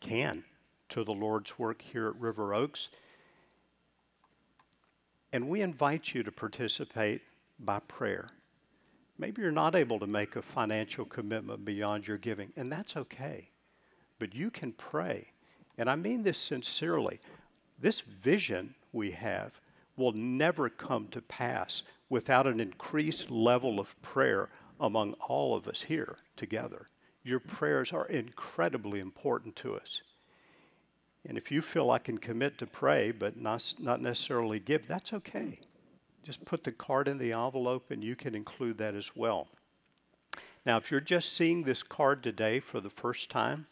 can 0.00 0.44
to 0.90 1.02
the 1.02 1.12
Lord's 1.12 1.58
work 1.58 1.82
here 1.82 2.08
at 2.08 2.20
River 2.20 2.54
Oaks. 2.54 2.88
And 5.32 5.48
we 5.48 5.60
invite 5.60 6.14
you 6.14 6.22
to 6.22 6.30
participate 6.30 7.22
by 7.58 7.80
prayer. 7.80 8.28
Maybe 9.18 9.42
you're 9.42 9.50
not 9.50 9.74
able 9.74 9.98
to 9.98 10.06
make 10.06 10.36
a 10.36 10.42
financial 10.42 11.04
commitment 11.04 11.64
beyond 11.64 12.06
your 12.06 12.18
giving, 12.18 12.52
and 12.56 12.70
that's 12.70 12.96
okay. 12.96 13.50
But 14.18 14.34
you 14.34 14.50
can 14.50 14.72
pray. 14.72 15.32
And 15.76 15.90
I 15.90 15.96
mean 15.96 16.22
this 16.22 16.38
sincerely. 16.38 17.20
This 17.78 18.00
vision 18.00 18.75
we 18.92 19.10
have 19.12 19.60
will 19.96 20.12
never 20.12 20.68
come 20.68 21.08
to 21.08 21.22
pass 21.22 21.82
without 22.08 22.46
an 22.46 22.60
increased 22.60 23.30
level 23.30 23.80
of 23.80 24.00
prayer 24.02 24.48
among 24.80 25.14
all 25.14 25.54
of 25.54 25.66
us 25.66 25.82
here 25.82 26.16
together. 26.36 26.86
Your 27.24 27.40
prayers 27.40 27.92
are 27.92 28.06
incredibly 28.06 29.00
important 29.00 29.56
to 29.56 29.74
us. 29.74 30.02
And 31.28 31.36
if 31.36 31.50
you 31.50 31.60
feel 31.60 31.90
I 31.90 31.98
can 31.98 32.18
commit 32.18 32.58
to 32.58 32.66
pray 32.66 33.10
but 33.10 33.36
not, 33.36 33.74
not 33.78 34.00
necessarily 34.00 34.60
give, 34.60 34.86
that's 34.86 35.12
okay. 35.12 35.58
Just 36.22 36.44
put 36.44 36.62
the 36.62 36.72
card 36.72 37.08
in 37.08 37.18
the 37.18 37.32
envelope 37.32 37.90
and 37.90 38.04
you 38.04 38.14
can 38.14 38.34
include 38.34 38.78
that 38.78 38.94
as 38.94 39.16
well. 39.16 39.48
Now, 40.64 40.76
if 40.76 40.90
you're 40.90 41.00
just 41.00 41.32
seeing 41.32 41.62
this 41.62 41.82
card 41.82 42.22
today 42.22 42.60
for 42.60 42.80
the 42.80 42.90
first 42.90 43.30
time, 43.30 43.66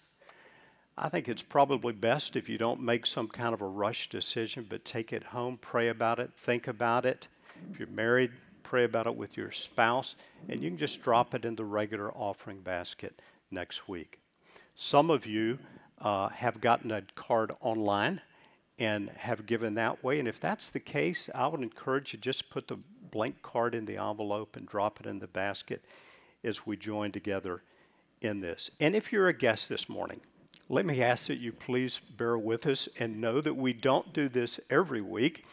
I 0.97 1.09
think 1.09 1.29
it's 1.29 1.43
probably 1.43 1.93
best 1.93 2.37
if 2.37 2.49
you 2.49 2.57
don't 2.57 2.81
make 2.81 3.05
some 3.05 3.27
kind 3.27 3.53
of 3.53 3.61
a 3.61 3.67
rush 3.67 4.09
decision, 4.09 4.67
but 4.69 4.85
take 4.85 5.13
it 5.13 5.25
home, 5.25 5.59
pray 5.61 5.89
about 5.89 6.21
it, 6.21 6.33
think 6.37 6.69
about 6.69 7.05
it. 7.05 7.27
If 7.73 7.81
you're 7.81 7.89
married, 7.89 8.31
pray 8.63 8.85
about 8.85 9.09
it 9.09 9.17
with 9.17 9.37
your 9.37 9.51
spouse, 9.51 10.15
and 10.49 10.63
you 10.63 10.71
can 10.71 10.79
just 10.79 11.03
drop 11.03 11.35
it 11.35 11.45
in 11.45 11.57
the 11.57 11.65
regular 11.65 12.13
offering 12.13 12.61
basket 12.61 13.21
next 13.51 13.89
week. 13.89 14.21
Some 14.77 15.11
of 15.11 15.27
you 15.27 15.59
uh, 16.01 16.29
have 16.29 16.61
gotten 16.61 16.93
a 16.93 17.03
card 17.17 17.51
online 17.61 18.21
and 18.79 19.11
have 19.11 19.47
given 19.47 19.75
that 19.75 20.03
way. 20.05 20.19
And 20.19 20.29
if 20.29 20.41
that's 20.41 20.71
the 20.71 20.81
case, 20.81 21.29
I 21.35 21.47
would 21.49 21.63
encourage 21.63 22.13
you 22.13 22.19
just 22.21 22.51
put 22.51 22.69
the 22.69 22.79
blank 23.11 23.43
card 23.43 23.75
in 23.75 23.85
the 23.85 23.99
envelope 23.99 24.57
and 24.57 24.67
drop 24.67 25.01
it 25.01 25.07
in 25.07 25.19
the 25.19 25.29
basket 25.29 25.85
as 26.43 26.67
we 26.67 26.77
join 26.77 27.13
together 27.13 27.63
in 28.21 28.41
this. 28.41 28.71
And 28.81 28.95
if 28.95 29.13
you're 29.13 29.29
a 29.29 29.37
guest 29.37 29.69
this 29.69 29.89
morning, 29.89 30.21
let 30.69 30.87
me 30.87 31.03
ask 31.03 31.27
that 31.27 31.39
you 31.39 31.53
please 31.53 32.01
bear 32.17 32.39
with 32.39 32.67
us 32.67 32.89
and 32.99 33.21
know 33.21 33.41
that 33.41 33.55
we 33.55 33.73
don't 33.73 34.13
do 34.13 34.29
this 34.29 34.59
every 34.71 35.03
week, 35.03 35.45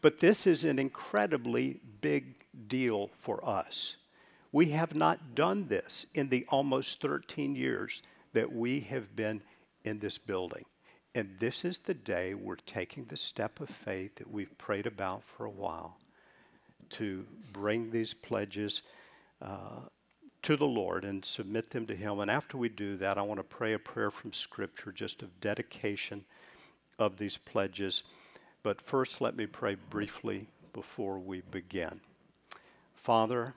but 0.00 0.20
this 0.20 0.46
is 0.46 0.64
an 0.64 0.78
incredibly 0.78 1.80
big 2.00 2.36
deal 2.68 3.10
for 3.14 3.44
us. 3.48 3.96
We 4.52 4.66
have 4.70 4.94
not 4.94 5.34
done 5.34 5.66
this 5.66 6.06
in 6.14 6.28
the 6.28 6.46
almost 6.48 7.00
13 7.00 7.56
years 7.56 8.02
that 8.34 8.52
we 8.52 8.80
have 8.80 9.16
been 9.16 9.42
in 9.84 9.98
this 9.98 10.18
building. 10.18 10.64
And 11.14 11.36
this 11.40 11.64
is 11.64 11.80
the 11.80 11.94
day 11.94 12.34
we're 12.34 12.56
taking 12.56 13.04
the 13.04 13.16
step 13.16 13.60
of 13.60 13.68
faith 13.68 14.16
that 14.16 14.30
we've 14.30 14.56
prayed 14.58 14.86
about 14.86 15.24
for 15.24 15.44
a 15.44 15.50
while 15.50 15.98
to 16.90 17.26
bring 17.52 17.90
these 17.90 18.14
pledges 18.14 18.82
uh, 19.40 19.80
to 20.42 20.56
the 20.56 20.66
Lord 20.66 21.04
and 21.04 21.24
submit 21.24 21.70
them 21.70 21.86
to 21.86 21.96
Him. 21.96 22.20
And 22.20 22.30
after 22.30 22.58
we 22.58 22.68
do 22.68 22.96
that, 22.98 23.18
I 23.18 23.22
want 23.22 23.38
to 23.38 23.44
pray 23.44 23.72
a 23.72 23.78
prayer 23.78 24.10
from 24.10 24.32
Scripture 24.32 24.92
just 24.92 25.22
of 25.22 25.40
dedication 25.40 26.24
of 26.98 27.18
these 27.18 27.36
pledges. 27.36 28.02
But 28.62 28.80
first, 28.80 29.20
let 29.20 29.36
me 29.36 29.46
pray 29.46 29.76
briefly 29.90 30.48
before 30.72 31.18
we 31.18 31.42
begin. 31.50 32.00
Father, 32.94 33.54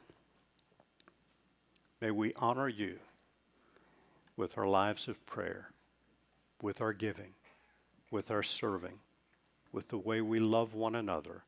may 2.01 2.11
we 2.11 2.33
honor 2.35 2.67
you 2.69 2.99
with 4.37 4.57
our 4.57 4.67
lives 4.67 5.07
of 5.07 5.25
prayer 5.25 5.69
with 6.61 6.81
our 6.81 6.93
giving, 6.93 7.33
with 8.11 8.31
our 8.31 8.43
serving, 8.43 8.99
with 9.71 9.87
the 9.89 9.97
way 9.97 10.21
we 10.21 10.39
love 10.39 10.73
one 10.73 10.95
another. 10.95 11.43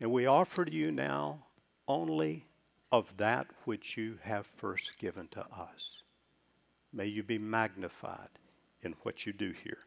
And 0.00 0.10
we 0.10 0.26
offer 0.26 0.64
to 0.64 0.72
you 0.72 0.92
now 0.92 1.40
only 1.88 2.46
of 2.90 3.16
that 3.16 3.41
which 3.64 3.96
you 3.96 4.18
have 4.22 4.46
first 4.56 4.98
given 4.98 5.28
to 5.28 5.40
us. 5.40 6.02
May 6.92 7.06
you 7.06 7.22
be 7.22 7.38
magnified 7.38 8.28
in 8.82 8.94
what 9.02 9.26
you 9.26 9.32
do 9.32 9.52
here. 9.64 9.78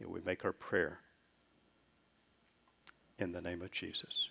And 0.00 0.08
we 0.08 0.20
make 0.20 0.44
our 0.44 0.52
prayer 0.52 1.00
in 3.18 3.32
the 3.32 3.40
name 3.40 3.62
of 3.62 3.70
Jesus. 3.70 4.28